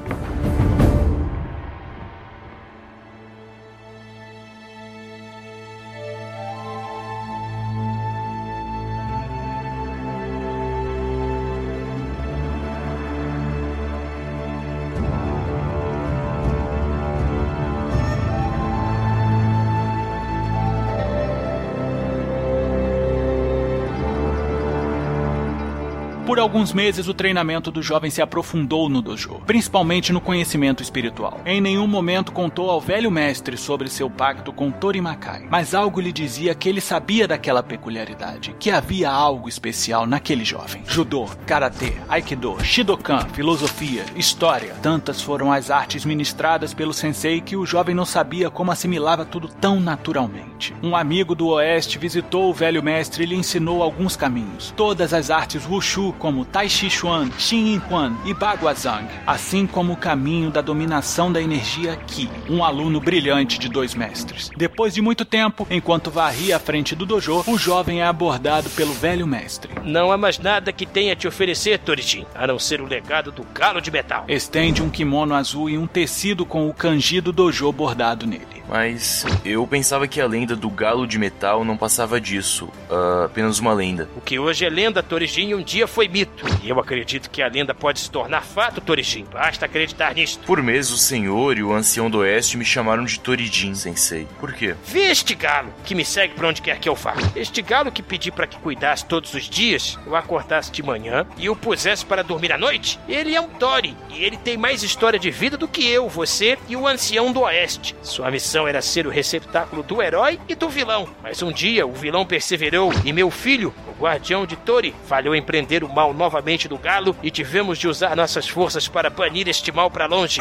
Por 26.38 26.44
alguns 26.44 26.72
meses, 26.72 27.08
o 27.08 27.16
treinamento 27.16 27.72
do 27.72 27.82
jovem 27.82 28.12
se 28.12 28.22
aprofundou 28.22 28.88
no 28.88 29.02
dojo, 29.02 29.42
principalmente 29.48 30.14
no 30.14 30.22
conhecimento 30.22 30.84
espiritual. 30.84 31.42
Em 31.44 31.60
nenhum 31.60 31.88
momento 31.88 32.32
contou 32.32 32.70
ao 32.70 32.80
velho 32.80 33.10
mestre 33.10 33.58
sobre 33.58 33.90
seu 33.90 34.08
pacto 34.08 34.54
com 34.54 34.70
Torimakai, 34.70 35.48
mas 35.50 35.74
algo 35.74 36.00
lhe 36.00 36.12
dizia 36.12 36.54
que 36.54 36.70
ele 36.70 36.80
sabia 36.80 37.28
daquela 37.28 37.64
peculiaridade, 37.64 38.56
que 38.60 38.70
havia 38.70 39.10
algo 39.10 39.50
especial 39.50 40.06
naquele 40.06 40.46
jovem. 40.46 40.84
Judô, 40.86 41.26
karatê, 41.48 41.94
aikido, 42.08 42.64
shidokan, 42.64 43.28
filosofia, 43.34 44.06
história, 44.16 44.76
tantas 44.80 45.20
foram 45.20 45.52
as 45.52 45.72
artes 45.72 46.06
ministradas 46.06 46.72
pelo 46.72 46.94
sensei 46.94 47.42
que 47.42 47.56
o 47.56 47.66
jovem 47.66 47.96
não 47.96 48.06
sabia 48.06 48.48
como 48.48 48.72
assimilava 48.72 49.26
tudo 49.26 49.48
tão 49.48 49.80
naturalmente. 49.80 50.76
Um 50.84 50.96
amigo 50.96 51.34
do 51.34 51.48
oeste 51.48 51.98
visitou 51.98 52.48
o 52.48 52.54
velho 52.54 52.84
mestre 52.84 53.24
e 53.24 53.26
lhe 53.26 53.36
ensinou 53.36 53.82
alguns 53.82 54.16
caminhos. 54.16 54.72
Todas 54.78 55.16
as 55.16 55.32
artes 55.32 55.66
wushu 55.66 56.14
como 56.28 56.44
Tai 56.44 56.68
Chi 56.68 56.90
Chuan, 56.90 57.32
Xin 57.40 57.68
Yin 57.68 57.80
Quan 57.80 58.18
e 58.26 58.34
Baguazhang, 58.34 59.08
assim 59.26 59.66
como 59.66 59.94
o 59.94 59.96
caminho 59.96 60.52
da 60.52 60.60
dominação 60.60 61.32
da 61.32 61.42
energia 61.42 61.96
Qi, 61.96 62.30
um 62.50 62.66
aluno 62.66 63.00
brilhante 63.00 63.58
de 63.58 63.70
dois 63.70 63.96
mestres. 63.96 64.52
Depois 64.58 64.94
de 64.94 65.02
muito 65.02 65.24
tempo, 65.24 65.66
enquanto 65.72 66.12
varria 66.12 66.58
à 66.58 66.60
frente 66.60 66.96
do 66.96 67.06
dojo, 67.06 67.46
o 67.48 67.58
jovem 67.58 68.02
é 68.02 68.06
abordado 68.06 68.70
pelo 68.72 68.92
velho 68.92 69.26
mestre. 69.26 69.72
Não 69.86 70.12
há 70.12 70.18
mais 70.18 70.38
nada 70.38 70.74
que 70.74 70.86
tenha 70.86 71.14
a 71.14 71.16
te 71.16 71.30
oferecer, 71.30 71.80
Torijin, 71.80 72.26
a 72.36 72.46
não 72.46 72.60
ser 72.60 72.82
o 72.82 72.86
legado 72.86 73.32
do 73.32 73.46
galo 73.54 73.80
de 73.80 73.90
metal. 73.90 74.26
Estende 74.28 74.84
um 74.84 74.90
kimono 74.90 75.34
azul 75.34 75.70
e 75.70 75.78
um 75.78 75.88
tecido 75.88 76.46
com 76.46 76.68
o 76.68 76.74
kanji 76.74 77.22
do 77.22 77.32
dojo 77.32 77.72
bordado 77.72 78.28
nele. 78.28 78.58
Mas 78.70 79.26
eu 79.46 79.66
pensava 79.66 80.08
que 80.08 80.20
a 80.20 80.28
lenda 80.28 80.56
do 80.56 80.70
galo 80.70 81.08
de 81.08 81.18
metal 81.18 81.64
não 81.64 81.78
passava 81.78 82.20
disso. 82.20 82.68
ah, 82.92 83.24
apenas 83.26 83.60
uma 83.60 83.74
lenda. 83.74 84.10
O 84.16 84.22
que 84.22 84.38
hoje 84.38 84.66
é 84.66 84.70
lenda, 84.70 85.02
Torijin, 85.02 85.54
um 85.54 85.64
dia 85.64 85.88
foi 85.88 86.07
mito. 86.08 86.46
E 86.64 86.70
eu 86.70 86.80
acredito 86.80 87.30
que 87.30 87.42
a 87.42 87.48
lenda 87.48 87.74
pode 87.74 88.00
se 88.00 88.12
tornar 88.12 88.42
fato, 88.42 88.82
Torijin. 88.82 89.26
Basta 89.32 89.66
acreditar 89.66 90.14
nisto. 90.14 90.46
Por 90.46 90.62
meses 90.62 90.92
o 90.92 90.98
senhor 90.98 91.58
e 91.58 91.64
o 91.64 91.74
ancião 91.74 92.10
do 92.10 92.20
oeste 92.20 92.58
me 92.58 92.66
chamaram 92.66 93.06
de 93.06 93.20
Torijin, 93.20 93.74
sensei. 93.76 94.28
Por 94.40 94.54
quê? 94.54 94.76
Vê 94.86 95.12
este 95.12 95.36
galo 95.36 95.74
que 95.84 95.96
me 95.96 96.06
segue 96.06 96.34
pra 96.34 96.48
onde 96.48 96.62
quer 96.62 96.80
que 96.80 96.90
eu 96.90 96.96
vá. 96.96 97.14
Este 97.36 97.62
galo 97.62 97.92
que 97.92 98.04
pedi 98.04 98.32
para 98.32 98.48
que 98.48 98.58
cuidasse 98.58 99.06
todos 99.06 99.34
os 99.34 99.50
dias, 99.50 99.98
eu 100.06 100.16
acordasse 100.16 100.72
de 100.72 100.84
manhã 100.84 101.26
e 101.38 101.50
o 101.50 101.56
pusesse 101.56 102.06
para 102.06 102.24
dormir 102.24 102.52
à 102.52 102.58
noite. 102.58 103.00
Ele 103.08 103.36
é 103.36 103.42
um 103.42 103.48
Tori 103.48 103.96
e 104.10 104.24
ele 104.24 104.38
tem 104.38 104.58
mais 104.58 104.84
história 104.84 105.20
de 105.20 105.32
vida 105.32 105.58
do 105.58 105.68
que 105.68 105.88
eu, 105.88 106.08
você 106.08 106.58
e 106.68 106.76
o 106.76 106.88
ancião 106.88 107.32
do 107.32 107.42
oeste. 107.42 107.96
Sua 108.02 108.30
missão 108.32 108.68
era 108.68 108.82
ser 108.82 109.08
o 109.08 109.12
receptáculo 109.12 109.84
do 109.84 110.02
herói 110.02 110.40
e 110.48 110.56
do 110.56 110.70
vilão. 110.70 111.08
Mas 111.22 111.42
um 111.42 111.52
dia 111.52 111.86
o 111.86 111.94
vilão 111.94 112.26
perseverou 112.26 112.92
e 113.04 113.14
meu 113.14 113.32
filho, 113.32 113.74
o 113.88 114.02
guardião 114.02 114.46
de 114.46 114.56
Tori, 114.56 114.94
falhou 115.06 115.36
em 115.36 115.42
prender 115.42 115.84
o 115.84 115.90
mal 115.98 116.14
novamente 116.14 116.68
do 116.68 116.78
galo 116.78 117.18
e 117.24 117.32
tivemos 117.32 117.80
de 117.80 117.88
usar 117.88 118.16
nossas 118.16 118.48
forças 118.48 118.88
para 118.88 119.10
banir 119.10 119.48
este 119.48 119.72
mal 119.72 119.90
para 119.90 120.06
longe. 120.06 120.40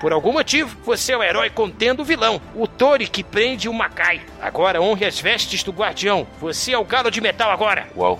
Por 0.00 0.14
algum 0.14 0.32
motivo, 0.32 0.74
você 0.82 1.12
é 1.12 1.16
o 1.18 1.22
herói 1.22 1.50
contendo 1.50 2.00
o 2.00 2.04
vilão, 2.06 2.40
o 2.54 2.66
Tori 2.66 3.06
que 3.06 3.22
prende 3.22 3.68
o 3.68 3.74
Makai. 3.74 4.22
Agora 4.40 4.80
honre 4.80 5.04
as 5.04 5.20
vestes 5.20 5.62
do 5.62 5.72
guardião. 5.72 6.26
Você 6.40 6.72
é 6.72 6.78
o 6.78 6.84
galo 6.86 7.10
de 7.10 7.20
metal 7.20 7.50
agora. 7.50 7.86
Uau. 7.94 8.18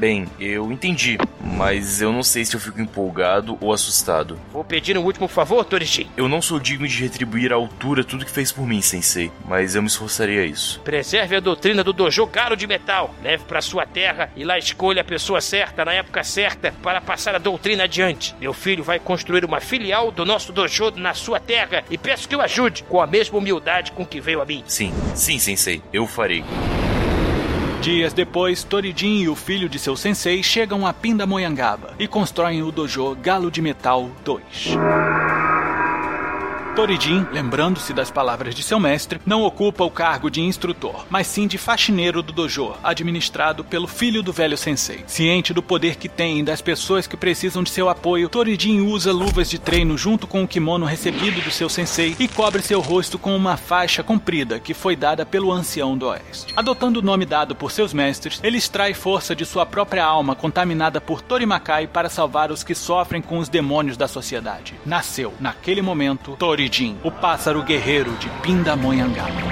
Bem, 0.00 0.26
eu 0.40 0.72
entendi, 0.72 1.18
mas 1.44 2.00
eu 2.00 2.10
não 2.10 2.22
sei 2.22 2.42
se 2.42 2.56
eu 2.56 2.60
fico 2.60 2.80
empolgado 2.80 3.58
ou 3.60 3.70
assustado. 3.70 4.40
Vou 4.50 4.64
pedir 4.64 4.96
um 4.96 5.04
último 5.04 5.28
favor, 5.28 5.62
Torijin. 5.62 6.08
Eu 6.16 6.26
não 6.26 6.40
sou 6.40 6.58
digno 6.58 6.88
de 6.88 7.02
retribuir 7.02 7.52
à 7.52 7.56
altura 7.56 8.02
tudo 8.02 8.24
que 8.24 8.30
fez 8.30 8.50
por 8.50 8.66
mim, 8.66 8.80
sensei, 8.80 9.30
mas 9.46 9.74
eu 9.74 9.82
me 9.82 9.88
esforçaria 9.88 10.40
a 10.40 10.46
isso. 10.46 10.80
Preserve 10.80 11.36
a 11.36 11.40
doutrina 11.40 11.84
do 11.84 11.92
dojo 11.92 12.24
Garo 12.24 12.56
de 12.56 12.66
Metal. 12.66 13.14
Leve 13.22 13.44
para 13.44 13.60
sua 13.60 13.84
terra 13.84 14.32
e 14.34 14.42
lá 14.42 14.56
escolha 14.56 15.02
a 15.02 15.04
pessoa 15.04 15.42
certa 15.42 15.84
na 15.84 15.92
época 15.92 16.24
certa 16.24 16.72
para 16.82 17.02
passar 17.02 17.34
a 17.34 17.38
doutrina 17.38 17.84
adiante. 17.84 18.34
Meu 18.40 18.54
filho 18.54 18.82
vai 18.82 18.98
construir 18.98 19.44
uma 19.44 19.60
filial 19.60 20.10
do 20.10 20.24
nosso 20.24 20.50
dojo 20.50 20.92
na 20.92 21.12
sua 21.12 21.38
terra 21.38 21.84
e 21.90 21.98
peço 21.98 22.26
que 22.26 22.34
o 22.34 22.40
ajude 22.40 22.84
com 22.84 23.02
a 23.02 23.06
mesma 23.06 23.36
humildade 23.36 23.92
com 23.92 24.06
que 24.06 24.18
veio 24.18 24.40
a 24.40 24.46
mim. 24.46 24.64
Sim, 24.66 24.94
sim, 25.14 25.38
sensei, 25.38 25.82
eu 25.92 26.06
farei. 26.06 26.42
Dias 27.80 28.12
depois, 28.12 28.62
Toridin 28.62 29.22
e 29.22 29.28
o 29.30 29.34
filho 29.34 29.66
de 29.66 29.78
seu 29.78 29.96
sensei 29.96 30.42
chegam 30.42 30.86
a 30.86 30.92
Pindamonhangaba 30.92 31.94
e 31.98 32.06
constroem 32.06 32.62
o 32.62 32.70
dojo 32.70 33.16
Galo 33.16 33.50
de 33.50 33.62
Metal 33.62 34.10
2. 34.22 34.76
Toridin, 36.80 37.26
lembrando-se 37.30 37.92
das 37.92 38.10
palavras 38.10 38.54
de 38.54 38.62
seu 38.62 38.80
mestre, 38.80 39.20
não 39.26 39.42
ocupa 39.42 39.84
o 39.84 39.90
cargo 39.90 40.30
de 40.30 40.40
instrutor, 40.40 41.04
mas 41.10 41.26
sim 41.26 41.46
de 41.46 41.58
faxineiro 41.58 42.22
do 42.22 42.32
dojo, 42.32 42.74
administrado 42.82 43.62
pelo 43.62 43.86
filho 43.86 44.22
do 44.22 44.32
velho 44.32 44.56
sensei. 44.56 45.04
Ciente 45.06 45.52
do 45.52 45.62
poder 45.62 45.96
que 45.96 46.08
tem 46.08 46.38
e 46.38 46.42
das 46.42 46.62
pessoas 46.62 47.06
que 47.06 47.18
precisam 47.18 47.62
de 47.62 47.68
seu 47.68 47.90
apoio, 47.90 48.30
Toridin 48.30 48.80
usa 48.80 49.12
luvas 49.12 49.50
de 49.50 49.58
treino 49.58 49.98
junto 49.98 50.26
com 50.26 50.42
o 50.42 50.48
kimono 50.48 50.86
recebido 50.86 51.42
do 51.42 51.50
seu 51.50 51.68
sensei 51.68 52.16
e 52.18 52.26
cobre 52.26 52.62
seu 52.62 52.80
rosto 52.80 53.18
com 53.18 53.36
uma 53.36 53.58
faixa 53.58 54.02
comprida 54.02 54.58
que 54.58 54.72
foi 54.72 54.96
dada 54.96 55.26
pelo 55.26 55.52
ancião 55.52 55.98
do 55.98 56.06
oeste. 56.06 56.54
Adotando 56.56 57.00
o 57.00 57.02
nome 57.02 57.26
dado 57.26 57.54
por 57.54 57.70
seus 57.70 57.92
mestres, 57.92 58.40
ele 58.42 58.56
extrai 58.56 58.94
força 58.94 59.36
de 59.36 59.44
sua 59.44 59.66
própria 59.66 60.06
alma 60.06 60.34
contaminada 60.34 60.98
por 60.98 61.20
Torimakai 61.20 61.86
para 61.86 62.08
salvar 62.08 62.50
os 62.50 62.64
que 62.64 62.74
sofrem 62.74 63.20
com 63.20 63.36
os 63.36 63.50
demônios 63.50 63.98
da 63.98 64.08
sociedade. 64.08 64.72
Nasceu, 64.86 65.34
naquele 65.38 65.82
momento, 65.82 66.36
Toridin. 66.38 66.69
O 67.02 67.10
pássaro 67.10 67.62
guerreiro 67.64 68.12
de 68.16 68.28
Pindamonhangaba. 68.42 69.50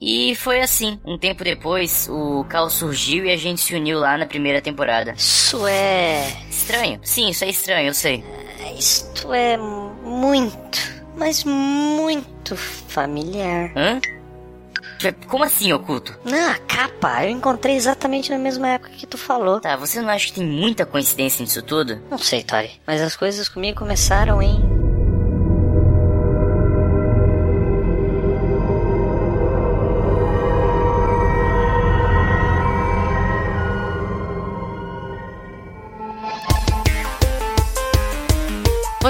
E 0.00 0.34
foi 0.36 0.60
assim. 0.60 1.00
Um 1.04 1.18
tempo 1.18 1.42
depois, 1.42 2.08
o 2.08 2.44
caos 2.44 2.74
surgiu 2.74 3.24
e 3.24 3.32
a 3.32 3.36
gente 3.36 3.60
se 3.60 3.74
uniu 3.74 3.98
lá 3.98 4.16
na 4.16 4.26
primeira 4.26 4.62
temporada. 4.62 5.12
Isso 5.16 5.66
é. 5.66 6.24
Estranho? 6.48 7.00
Sim, 7.02 7.28
isso 7.30 7.44
é 7.44 7.48
estranho, 7.48 7.88
eu 7.88 7.94
sei. 7.94 8.24
Isto 8.78 9.34
é 9.34 9.56
muito, 9.56 10.78
mas 11.18 11.44
muito 11.44 12.56
familiar. 12.56 13.72
Hã? 13.76 14.00
Como 15.28 15.44
assim, 15.44 15.72
oculto? 15.72 16.18
Não, 16.24 16.50
a 16.50 16.58
capa 16.58 17.24
eu 17.24 17.30
encontrei 17.30 17.76
exatamente 17.76 18.30
na 18.30 18.38
mesma 18.38 18.68
época 18.68 18.90
que 18.90 19.06
tu 19.06 19.16
falou. 19.16 19.60
Tá, 19.60 19.76
você 19.76 20.00
não 20.00 20.08
acha 20.08 20.26
que 20.26 20.34
tem 20.34 20.44
muita 20.46 20.84
coincidência 20.84 21.42
nisso 21.42 21.62
tudo? 21.62 22.00
Não 22.10 22.18
sei, 22.18 22.42
Tori, 22.42 22.70
mas 22.86 23.00
as 23.00 23.14
coisas 23.16 23.48
comigo 23.48 23.78
começaram 23.78 24.42
em. 24.42 24.60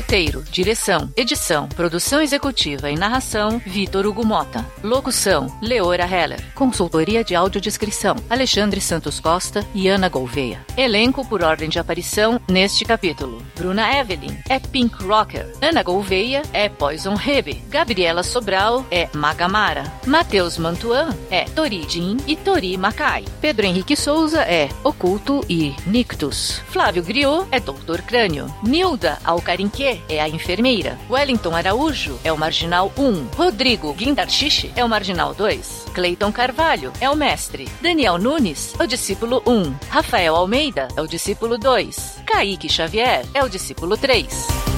Roteiro, 0.09 0.43
direção, 0.51 1.13
edição, 1.15 1.69
produção 1.69 2.23
executiva 2.23 2.91
e 2.91 2.97
narração, 2.97 3.61
Vitor 3.67 4.07
Hugo 4.07 4.25
Mota. 4.25 4.65
Locução, 4.83 5.55
Leora 5.61 6.07
Heller. 6.07 6.43
Consultoria 6.55 7.23
de 7.23 7.35
audiodescrição, 7.35 8.17
Alexandre 8.31 8.81
Santos 8.81 9.21
Costa 9.21 9.67
e 9.75 9.87
Ana 9.87 10.09
Gouveia. 10.09 10.65
Elenco 10.79 11.29
por 11.29 11.45
ordem 11.45 11.69
de 11.69 11.79
aparição 11.79 12.41
neste 12.49 12.87
capítulo. 12.87 13.43
Bruna 13.55 13.99
Evelyn 13.99 14.35
é 14.49 14.59
Pink 14.59 14.95
Rocker. 15.05 15.47
Ana 15.61 15.83
Gouveia 15.83 16.41
é 16.55 16.71
Poison 16.71 17.15
Hebe. 17.15 17.63
Gabriela 17.69 18.23
Sobral 18.23 18.87
é 18.91 19.11
Magamara. 19.13 19.93
Matheus 20.07 20.57
Mantuan 20.57 21.15
é 21.31 21.45
Toridin 21.45 22.17
e 22.27 22.35
Tori 22.35 22.79
Makai. 22.79 23.27
Pedro 23.43 23.67
Henrique 23.67 23.95
Souza 23.95 24.41
é 24.41 24.71
Oculto 24.83 25.45
e 25.51 25.75
Nictus. 25.87 26.63
Flávio 26.71 27.03
Griot 27.03 27.47
é 27.51 27.61
Doutor 27.61 28.01
Crânio. 28.01 28.47
Nilda 28.63 29.19
Alcarinque 29.23 29.98
é 30.09 30.21
a 30.21 30.29
enfermeira. 30.29 30.99
Wellington 31.09 31.55
Araújo 31.55 32.19
é 32.25 32.33
o 32.33 32.39
marginal 32.39 32.93
1. 32.97 33.37
Rodrigo 33.37 33.93
Guindarchiche 33.93 34.73
é 34.77 34.85
o 34.85 34.89
marginal 34.89 35.35
2. 35.35 35.87
Cleiton 35.95 36.33
Carvalho 36.33 36.93
é 37.01 37.09
o 37.09 37.17
mestre. 37.17 37.69
Daniel 37.81 38.19
Nunes 38.19 38.75
é 38.79 38.85
o 38.85 38.87
discípulo 38.87 39.43
1. 39.47 39.75
Rafael 39.89 40.35
Almeida 40.35 40.89
é 40.97 41.03
o 41.03 41.07
discípulo 41.07 41.59
2. 41.59 42.23
Kaique 42.27 42.69
Xavier 42.69 43.25
é 43.35 43.43
o 43.43 43.49
discípulo 43.49 43.97
3. 43.97 44.78